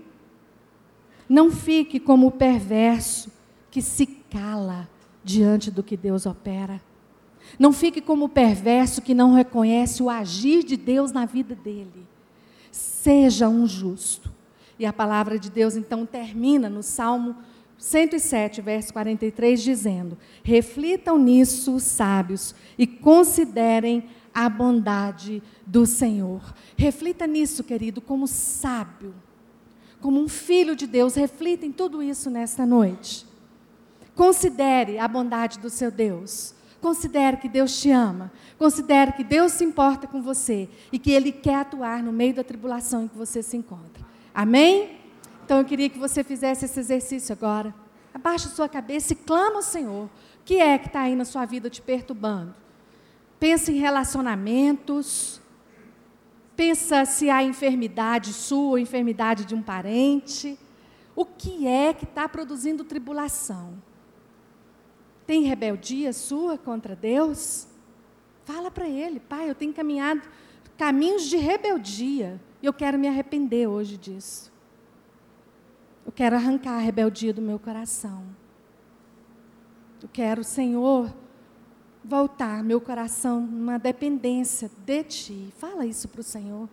Não 1.29 1.51
fique 1.51 1.99
como 1.99 2.29
o 2.29 2.33
perverso 2.33 3.31
que 3.71 3.83
se 3.83 4.07
cala 4.07 4.89
diante 5.25 5.71
do 5.71 5.83
que 5.83 5.97
Deus 5.97 6.25
opera. 6.25 6.81
Não 7.59 7.73
fique 7.73 8.01
como 8.01 8.27
o 8.27 8.29
perverso 8.29 9.03
que 9.03 9.15
não 9.15 9.35
reconhece 9.35 10.03
o 10.03 10.11
agir 10.11 10.65
de 10.65 10.77
Deus 10.77 11.13
na 11.13 11.25
vida 11.25 11.55
dele. 11.55 12.07
Seja 12.71 13.49
um 13.49 13.67
justo. 13.67 14.33
E 14.79 14.85
a 14.85 14.93
palavra 14.93 15.39
de 15.39 15.51
Deus 15.51 15.77
então 15.77 16.05
termina 16.05 16.69
no 16.69 16.83
Salmo 16.83 17.37
107, 17.79 18.61
verso 18.61 18.93
43, 18.93 19.63
dizendo: 19.63 20.19
Reflitam 20.43 21.19
nisso 21.19 21.75
os 21.75 21.83
sábios 21.83 22.55
e 22.79 22.87
considerem 22.87 24.05
a 24.35 24.49
bondade 24.49 25.43
do 25.67 25.87
Senhor. 25.87 26.43
Reflita 26.77 27.27
nisso, 27.27 27.65
querido, 27.65 28.01
como 28.01 28.27
sábio 28.27 29.15
como 30.01 30.21
um 30.21 30.29
filho 30.29 30.77
de 30.77 30.87
Deus, 30.87 31.15
reflita 31.15 31.67
em 31.67 31.73
tudo 31.73 32.03
isso 32.03 32.31
nesta 32.31 32.65
noite. 32.65 33.27
Considere 34.15 34.99
a 34.99 35.07
bondade 35.07 35.59
do 35.59 35.69
seu 35.69 35.91
Deus. 35.91 36.55
Considere 36.81 37.37
que 37.37 37.49
Deus 37.49 37.81
te 37.81 37.91
ama. 37.91 38.31
Considere 38.59 39.13
que 39.13 39.25
Deus 39.25 39.53
se 39.53 39.65
importa 39.65 40.07
com 40.07 40.23
você 40.23 40.69
e 40.93 40.99
que 40.99 41.11
Ele 41.11 41.33
quer 41.33 41.57
atuar 41.57 42.03
no 42.03 42.13
meio 42.13 42.35
da 42.35 42.45
tribulação 42.45 43.05
em 43.05 43.09
que 43.09 43.17
você 43.17 43.43
se 43.43 43.57
encontra. 43.57 44.05
Amém? 44.35 44.99
Então 45.45 45.59
eu 45.59 45.65
queria 45.65 45.89
que 45.89 45.99
você 45.99 46.25
fizesse 46.25 46.65
esse 46.65 46.79
exercício 46.81 47.33
agora. 47.33 47.75
abaixa 48.13 48.49
sua 48.49 48.69
cabeça 48.69 49.13
e 49.13 49.17
clama 49.17 49.57
ao 49.57 49.63
Senhor. 49.63 50.05
O 50.07 50.11
que 50.45 50.57
é 50.57 50.79
que 50.79 50.87
está 50.87 51.01
aí 51.03 51.15
na 51.15 51.25
sua 51.25 51.45
vida 51.45 51.69
te 51.69 51.83
perturbando? 51.83 52.55
Pensa 53.39 53.71
em 53.71 53.77
relacionamentos. 53.77 55.41
Pensa 56.57 57.05
se 57.05 57.29
há 57.29 57.43
enfermidade 57.43 58.33
sua 58.33 58.71
ou 58.71 58.79
enfermidade 58.79 59.45
de 59.45 59.55
um 59.55 59.63
parente. 59.63 60.59
O 61.15 61.25
que 61.25 61.67
é 61.67 61.93
que 61.93 62.05
está 62.05 62.27
produzindo 62.29 62.83
tribulação? 62.83 63.75
Tem 65.27 65.43
rebeldia 65.43 66.13
sua 66.13 66.57
contra 66.57 66.97
Deus? 66.97 67.69
Fala 68.45 68.71
para 68.71 68.89
Ele, 68.89 69.21
Pai, 69.21 69.51
eu 69.51 69.55
tenho 69.55 69.75
caminhado 69.75 70.23
caminhos 70.79 71.25
de 71.25 71.37
rebeldia 71.37 72.41
e 72.63 72.67
eu 72.67 72.73
quero 72.73 72.99
me 72.99 73.09
arrepender 73.09 73.67
hoje 73.67 73.97
disso. 73.97 74.53
Eu 76.05 76.13
quero 76.13 76.37
arrancar 76.37 76.75
a 76.75 76.81
rebeldia 76.81 77.33
do 77.33 77.43
meu 77.43 77.59
coração. 77.59 78.25
Eu 80.03 80.09
quero, 80.13 80.45
Senhor, 80.45 81.13
voltar 82.07 82.63
meu 82.63 82.81
coração 82.81 83.41
numa 83.41 83.79
dependência 83.79 84.71
de 84.85 85.03
Ti. 85.05 85.53
Fala 85.59 85.85
isso 85.85 86.09
para 86.09 86.21
o 86.21 86.25
Senhor. 86.25 86.69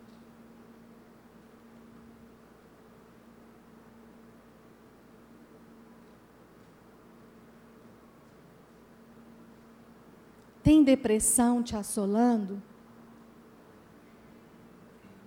Tem 10.62 10.82
depressão 10.82 11.62
te 11.62 11.76
assolando? 11.76 12.62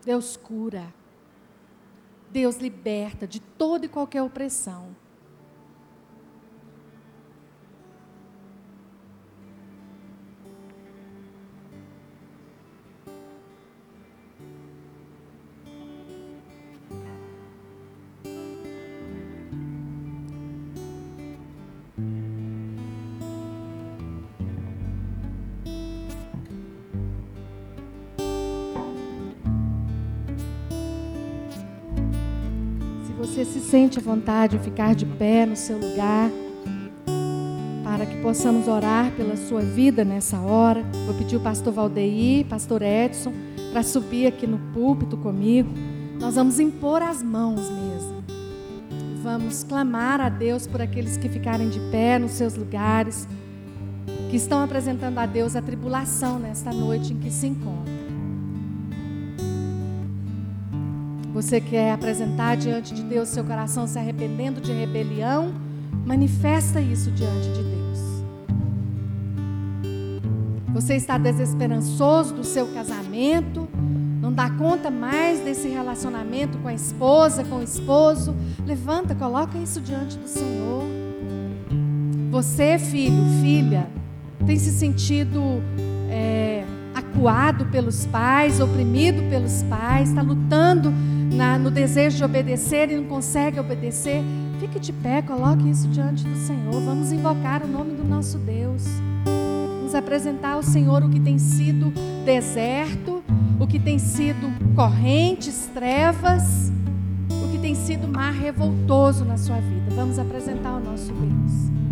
Deus 0.04 0.38
cura. 0.38 0.92
Deus 2.32 2.58
liberta 2.58 3.28
de 3.28 3.40
toda 3.40 3.86
e 3.86 3.90
qualquer 3.90 4.24
opressão. 4.24 4.96
Sente 33.78 34.00
à 34.00 34.02
vontade 34.02 34.58
de 34.58 34.64
ficar 34.64 34.96
de 34.96 35.06
pé 35.06 35.46
no 35.46 35.56
seu 35.56 35.78
lugar, 35.78 36.32
para 37.84 38.08
que 38.08 38.20
possamos 38.24 38.68
orar 38.68 39.12
pela 39.12 39.38
sua 39.38 39.62
vida 39.62 40.04
nessa 40.04 40.40
hora. 40.40 40.84
Vou 41.06 41.14
pedir 41.14 41.36
o 41.36 41.40
pastor 41.40 41.72
Valdeir, 41.72 42.48
pastor 42.48 42.82
Edson, 42.82 43.32
para 43.72 43.84
subir 43.84 44.26
aqui 44.26 44.48
no 44.48 44.58
púlpito 44.74 45.16
comigo. 45.16 45.70
Nós 46.20 46.34
vamos 46.34 46.60
impor 46.60 47.04
as 47.04 47.22
mãos 47.22 47.70
mesmo. 47.70 48.24
Vamos 49.22 49.64
clamar 49.64 50.22
a 50.22 50.30
Deus 50.30 50.66
por 50.66 50.82
aqueles 50.82 51.16
que 51.16 51.30
ficarem 51.30 51.70
de 51.70 51.80
pé 51.92 52.18
nos 52.18 52.32
seus 52.32 52.56
lugares, 52.56 53.28
que 54.32 54.38
estão 54.38 54.64
apresentando 54.64 55.20
a 55.20 55.28
Deus 55.28 55.56
a 55.56 55.62
tribulação 55.62 56.40
nesta 56.40 56.74
noite 56.74 57.14
em 57.14 57.18
que 57.18 57.30
se 57.30 57.46
encontram. 57.46 57.97
Você 61.38 61.62
quer 61.62 61.92
apresentar 61.92 62.58
diante 62.58 62.96
de 62.96 63.04
Deus 63.04 63.30
seu 63.30 63.44
coração 63.44 63.86
se 63.86 64.00
arrependendo 64.00 64.60
de 64.60 64.72
rebelião? 64.72 65.54
Manifesta 66.04 66.82
isso 66.82 67.12
diante 67.12 67.50
de 67.50 67.62
Deus. 67.62 68.00
Você 70.74 70.96
está 70.96 71.16
desesperançoso 71.20 72.34
do 72.34 72.44
seu 72.44 72.66
casamento? 72.74 73.68
Não 74.20 74.34
dá 74.34 74.50
conta 74.50 74.90
mais 74.90 75.40
desse 75.42 75.68
relacionamento 75.68 76.58
com 76.58 76.70
a 76.70 76.74
esposa, 76.74 77.44
com 77.44 77.58
o 77.58 77.64
esposo? 77.64 78.36
Levanta, 78.66 79.14
coloca 79.14 79.60
isso 79.60 79.80
diante 79.80 80.18
do 80.18 80.28
Senhor. 80.28 80.86
Você, 82.32 82.80
filho, 82.80 83.24
filha, 83.44 83.88
tem 84.44 84.58
se 84.58 84.72
sentido 84.72 85.62
é, 86.10 86.66
acuado 86.96 87.68
pelos 87.68 88.08
pais, 88.08 88.60
oprimido 88.60 89.22
pelos 89.30 89.62
pais, 89.62 90.10
está 90.10 90.24
lutando 90.24 90.92
na, 91.38 91.60
no 91.60 91.70
desejo 91.70 92.18
de 92.18 92.24
obedecer 92.24 92.90
e 92.90 92.96
não 92.96 93.06
consegue 93.06 93.60
obedecer, 93.60 94.24
fique 94.60 94.80
de 94.80 94.92
pé, 94.92 95.22
coloque 95.22 95.70
isso 95.70 95.88
diante 95.88 96.24
do 96.24 96.36
Senhor. 96.36 96.74
Vamos 96.82 97.12
invocar 97.12 97.64
o 97.64 97.68
nome 97.68 97.94
do 97.94 98.04
nosso 98.04 98.40
Deus. 98.40 98.84
Vamos 99.78 99.94
apresentar 99.94 100.54
ao 100.54 100.64
Senhor 100.64 101.04
o 101.04 101.10
que 101.10 101.20
tem 101.20 101.38
sido 101.38 101.94
deserto, 102.26 103.24
o 103.60 103.68
que 103.68 103.80
tem 103.80 104.00
sido 104.00 104.52
correntes, 104.76 105.70
trevas, 105.74 106.72
o 107.30 107.52
que 107.52 107.60
tem 107.60 107.76
sido 107.76 108.08
mar 108.08 108.34
revoltoso 108.34 109.24
na 109.24 109.38
sua 109.38 109.58
vida. 109.58 109.92
Vamos 109.96 110.18
apresentar 110.18 110.70
ao 110.70 110.80
nosso 110.80 111.14
Deus. 111.14 111.87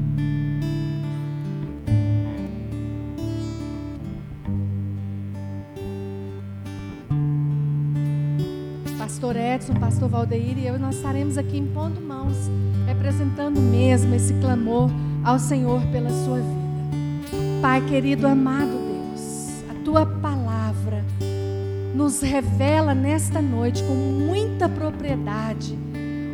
Pastor 9.26 9.38
Edson, 9.38 9.74
pastor 9.74 10.08
Valdeir 10.08 10.56
e 10.60 10.68
eu, 10.68 10.78
nós 10.78 10.98
estaremos 10.98 11.36
aqui 11.36 11.58
impondo 11.58 12.00
mãos, 12.00 12.36
representando 12.86 13.60
mesmo 13.60 14.14
esse 14.14 14.36
clamor 14.36 14.92
ao 15.24 15.40
Senhor 15.40 15.82
pela 15.88 16.12
sua 16.12 16.38
vida. 16.38 17.60
Pai 17.60 17.84
querido, 17.88 18.28
amado 18.28 18.70
Deus, 18.70 19.64
a 19.68 19.84
tua 19.84 20.06
palavra 20.06 21.04
nos 21.96 22.22
revela 22.22 22.94
nesta 22.94 23.42
noite 23.42 23.82
com 23.86 23.96
muita 23.96 24.70
propriedade 24.70 25.76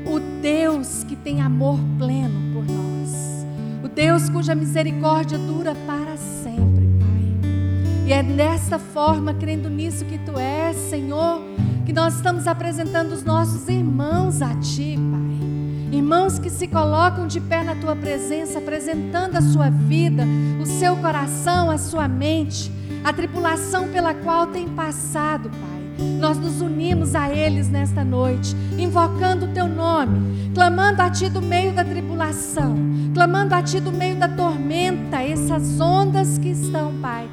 o 0.05 0.19
Deus 0.41 1.05
que 1.05 1.15
tem 1.15 1.41
amor 1.41 1.79
pleno 1.97 2.53
por 2.53 2.65
nós, 2.65 3.45
o 3.85 3.87
Deus 3.87 4.29
cuja 4.29 4.53
misericórdia 4.53 5.37
dura 5.37 5.73
para 5.87 6.17
sempre, 6.17 6.89
Pai. 6.99 8.07
E 8.07 8.11
é 8.11 8.21
desta 8.21 8.77
forma, 8.77 9.33
crendo 9.33 9.69
nisso 9.69 10.03
que 10.03 10.17
tu 10.17 10.37
és, 10.37 10.75
Senhor, 10.75 11.41
que 11.85 11.93
nós 11.93 12.15
estamos 12.15 12.47
apresentando 12.47 13.11
os 13.11 13.23
nossos 13.23 13.67
irmãos 13.67 14.41
a 14.41 14.53
Ti, 14.55 14.97
Pai. 14.97 15.97
Irmãos 15.97 16.39
que 16.39 16.49
se 16.49 16.67
colocam 16.67 17.27
de 17.27 17.41
pé 17.41 17.63
na 17.63 17.75
Tua 17.75 17.95
presença, 17.95 18.59
apresentando 18.59 19.35
a 19.35 19.41
sua 19.41 19.69
vida, 19.69 20.23
o 20.61 20.65
seu 20.65 20.95
coração, 20.97 21.69
a 21.69 21.77
sua 21.77 22.07
mente, 22.07 22.71
a 23.03 23.11
tripulação 23.11 23.87
pela 23.89 24.13
qual 24.13 24.47
tem 24.47 24.67
passado, 24.69 25.49
Pai. 25.49 26.05
Nós 26.19 26.37
nos 26.37 26.61
unimos 26.61 27.15
a 27.15 27.29
eles 27.29 27.67
nesta 27.67 28.03
noite, 28.03 28.55
invocando 28.77 29.45
o 29.45 29.53
Teu 29.53 29.67
nome, 29.67 30.51
clamando 30.53 31.01
a 31.01 31.09
Ti 31.09 31.29
do 31.29 31.41
meio 31.41 31.73
da 31.73 31.83
tribulação, 31.83 32.75
clamando 33.13 33.55
a 33.55 33.61
Ti 33.61 33.79
do 33.79 33.91
meio 33.91 34.15
da 34.15 34.29
tormenta, 34.29 35.21
essas 35.21 35.79
ondas 35.79 36.37
que 36.37 36.49
estão, 36.49 36.93
Pai 37.01 37.27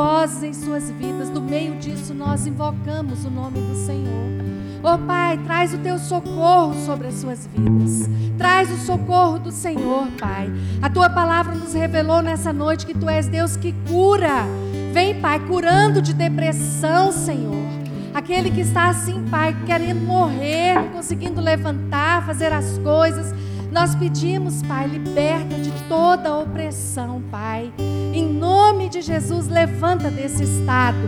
tumultuosas 0.00 0.42
em 0.42 0.54
suas 0.54 0.90
vidas. 0.90 1.28
No 1.28 1.40
meio 1.40 1.76
disso, 1.76 2.14
nós 2.14 2.46
invocamos 2.46 3.24
o 3.24 3.30
nome 3.30 3.60
do 3.60 3.74
Senhor. 3.74 4.40
Oh 4.82 4.96
Pai, 5.06 5.36
traz 5.44 5.74
o 5.74 5.78
teu 5.78 5.98
socorro 5.98 6.74
sobre 6.86 7.08
as 7.08 7.14
suas 7.14 7.46
vidas. 7.46 8.08
Traz 8.38 8.70
o 8.70 8.78
socorro 8.78 9.38
do 9.38 9.52
Senhor, 9.52 10.08
Pai. 10.18 10.50
A 10.80 10.88
tua 10.88 11.10
palavra 11.10 11.54
nos 11.54 11.74
revelou 11.74 12.22
nessa 12.22 12.50
noite 12.52 12.86
que 12.86 12.94
tu 12.94 13.08
és 13.08 13.26
Deus 13.28 13.56
que 13.56 13.74
cura. 13.86 14.46
Vem, 14.92 15.20
Pai, 15.20 15.38
curando 15.40 16.00
de 16.00 16.14
depressão, 16.14 17.12
Senhor. 17.12 17.68
Aquele 18.14 18.50
que 18.50 18.62
está 18.62 18.88
assim, 18.88 19.24
Pai, 19.30 19.54
querendo 19.66 20.00
morrer, 20.00 20.90
conseguindo 20.92 21.40
levantar, 21.40 22.24
fazer 22.24 22.52
as 22.52 22.78
coisas. 22.78 23.34
Nós 23.70 23.94
pedimos, 23.94 24.62
Pai, 24.62 24.88
liberta 24.88 25.56
de 25.56 25.70
toda 25.88 26.36
opressão, 26.36 27.22
Pai. 27.30 27.72
Em 28.12 28.26
nome 28.26 28.88
de 28.88 29.00
Jesus, 29.00 29.46
levanta 29.46 30.10
desse 30.10 30.42
estado 30.42 30.98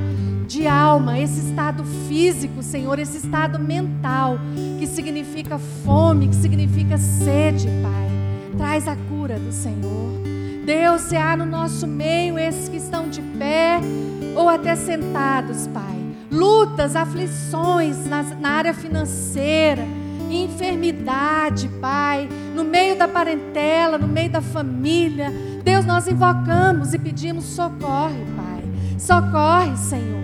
de 0.46 0.68
alma, 0.68 1.18
esse 1.18 1.40
estado 1.48 1.82
físico, 2.08 2.62
Senhor, 2.62 2.98
esse 3.00 3.16
estado 3.16 3.58
mental, 3.58 4.38
que 4.78 4.86
significa 4.86 5.58
fome, 5.84 6.28
que 6.28 6.36
significa 6.36 6.96
sede, 6.98 7.66
Pai. 7.82 8.56
Traz 8.56 8.86
a 8.86 8.94
cura 9.08 9.40
do 9.40 9.50
Senhor. 9.50 10.22
Deus, 10.64 11.02
se 11.02 11.16
há 11.16 11.36
no 11.36 11.44
nosso 11.44 11.84
meio 11.88 12.38
esses 12.38 12.68
que 12.68 12.76
estão 12.76 13.08
de 13.08 13.20
pé 13.20 13.80
ou 14.36 14.48
até 14.48 14.76
sentados, 14.76 15.66
Pai. 15.66 16.00
Lutas, 16.30 16.94
aflições 16.94 18.06
na, 18.06 18.22
na 18.22 18.50
área 18.50 18.72
financeira 18.72 19.84
enfermidade, 20.36 21.68
Pai, 21.80 22.28
no 22.54 22.64
meio 22.64 22.96
da 22.96 23.08
parentela, 23.08 23.98
no 23.98 24.08
meio 24.08 24.30
da 24.30 24.40
família. 24.40 25.32
Deus, 25.62 25.84
nós 25.84 26.08
invocamos 26.08 26.94
e 26.94 26.98
pedimos 26.98 27.44
socorre, 27.44 28.24
Pai. 28.36 28.62
Socorre, 28.98 29.76
Senhor. 29.76 30.22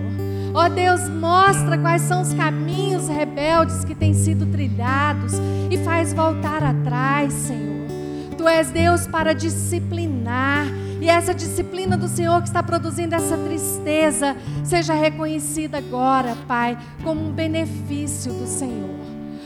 Ó 0.53 0.65
oh, 0.65 0.69
Deus, 0.69 1.07
mostra 1.07 1.77
quais 1.77 2.01
são 2.01 2.21
os 2.21 2.33
caminhos 2.33 3.07
rebeldes 3.07 3.85
que 3.85 3.93
têm 3.93 4.13
sido 4.13 4.47
trilhados 4.47 5.33
e 5.69 5.77
faz 5.77 6.13
voltar 6.13 6.63
atrás, 6.63 7.31
Senhor. 7.33 7.87
Tu 8.35 8.47
és 8.47 8.71
Deus 8.71 9.05
para 9.05 9.33
disciplinar. 9.33 10.65
E 11.01 11.09
essa 11.09 11.33
disciplina 11.33 11.95
do 11.95 12.07
Senhor 12.07 12.41
que 12.41 12.47
está 12.47 12.61
produzindo 12.61 13.15
essa 13.15 13.37
tristeza 13.37 14.35
seja 14.63 14.93
reconhecida 14.93 15.77
agora, 15.77 16.35
Pai, 16.47 16.77
como 17.03 17.21
um 17.21 17.31
benefício 17.31 18.33
do 18.33 18.47
Senhor. 18.47 18.98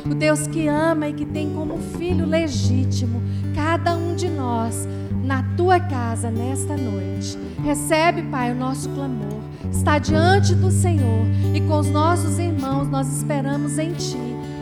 O 0.06 0.14
Deus 0.14 0.48
que 0.48 0.68
ama 0.68 1.08
e 1.08 1.14
que 1.14 1.26
tem 1.26 1.50
como 1.54 1.78
filho 1.98 2.26
legítimo 2.26 3.22
cada 3.56 3.96
um 3.96 4.16
de 4.16 4.28
nós 4.28 4.88
na 5.24 5.44
tua 5.56 5.80
casa 5.80 6.30
nesta 6.30 6.76
noite. 6.76 7.38
Recebe, 7.64 8.24
Pai, 8.24 8.52
o 8.52 8.56
nosso 8.56 8.90
clamor. 8.90 9.42
Está 9.72 9.98
diante 9.98 10.54
do 10.54 10.70
Senhor 10.70 11.26
e 11.54 11.62
com 11.62 11.80
os 11.80 11.90
nossos 11.90 12.38
irmãos 12.38 12.88
nós 12.90 13.08
esperamos 13.18 13.80
em 13.80 13.94
Ti 13.94 14.18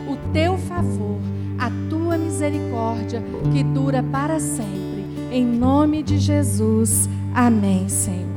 o 0.08 0.32
teu 0.32 0.56
favor, 0.56 1.18
a 1.58 1.70
tua 1.90 2.16
misericórdia 2.16 3.22
que 3.52 3.64
dura 3.64 4.02
para 4.02 4.38
sempre. 4.38 5.04
Em 5.30 5.44
nome 5.44 6.02
de 6.02 6.18
Jesus. 6.18 7.08
Amém, 7.34 7.88
Senhor. 7.88 8.28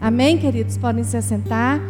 Amém, 0.00 0.38
queridos? 0.38 0.76
Podem 0.76 1.02
se 1.02 1.16
assentar 1.16 1.80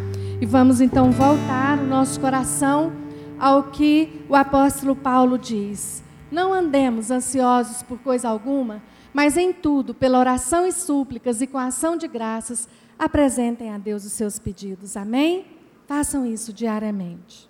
e 0.41 0.47
vamos 0.47 0.81
então 0.81 1.11
voltar 1.11 1.79
o 1.79 1.87
nosso 1.87 2.19
coração 2.21 2.93
ao 3.39 3.65
que 3.65 4.14
o 4.35 4.37
apóstolo 4.37 4.95
Paulo 4.95 5.39
diz. 5.39 6.03
Não 6.31 6.53
andemos 6.53 7.11
ansiosos 7.11 7.83
por 7.83 7.99
coisa 7.99 8.29
alguma 8.29 8.83
mas 9.15 9.37
em 9.37 9.53
tudo, 9.53 9.95
pela 9.95 10.19
oração 10.19 10.67
e 10.67 10.73
súplicas 10.73 11.41
e 11.41 11.47
com 11.47 11.57
ação 11.57 11.97
de 11.97 12.09
graças, 12.09 12.69
apresentem 12.99 13.71
a 13.71 13.79
Deus 13.79 14.05
os 14.05 14.13
seus 14.13 14.41
pedidos. 14.41 14.97
Amém? 14.97 15.47
Façam 15.87 16.27
isso 16.27 16.53
diariamente. 16.53 17.49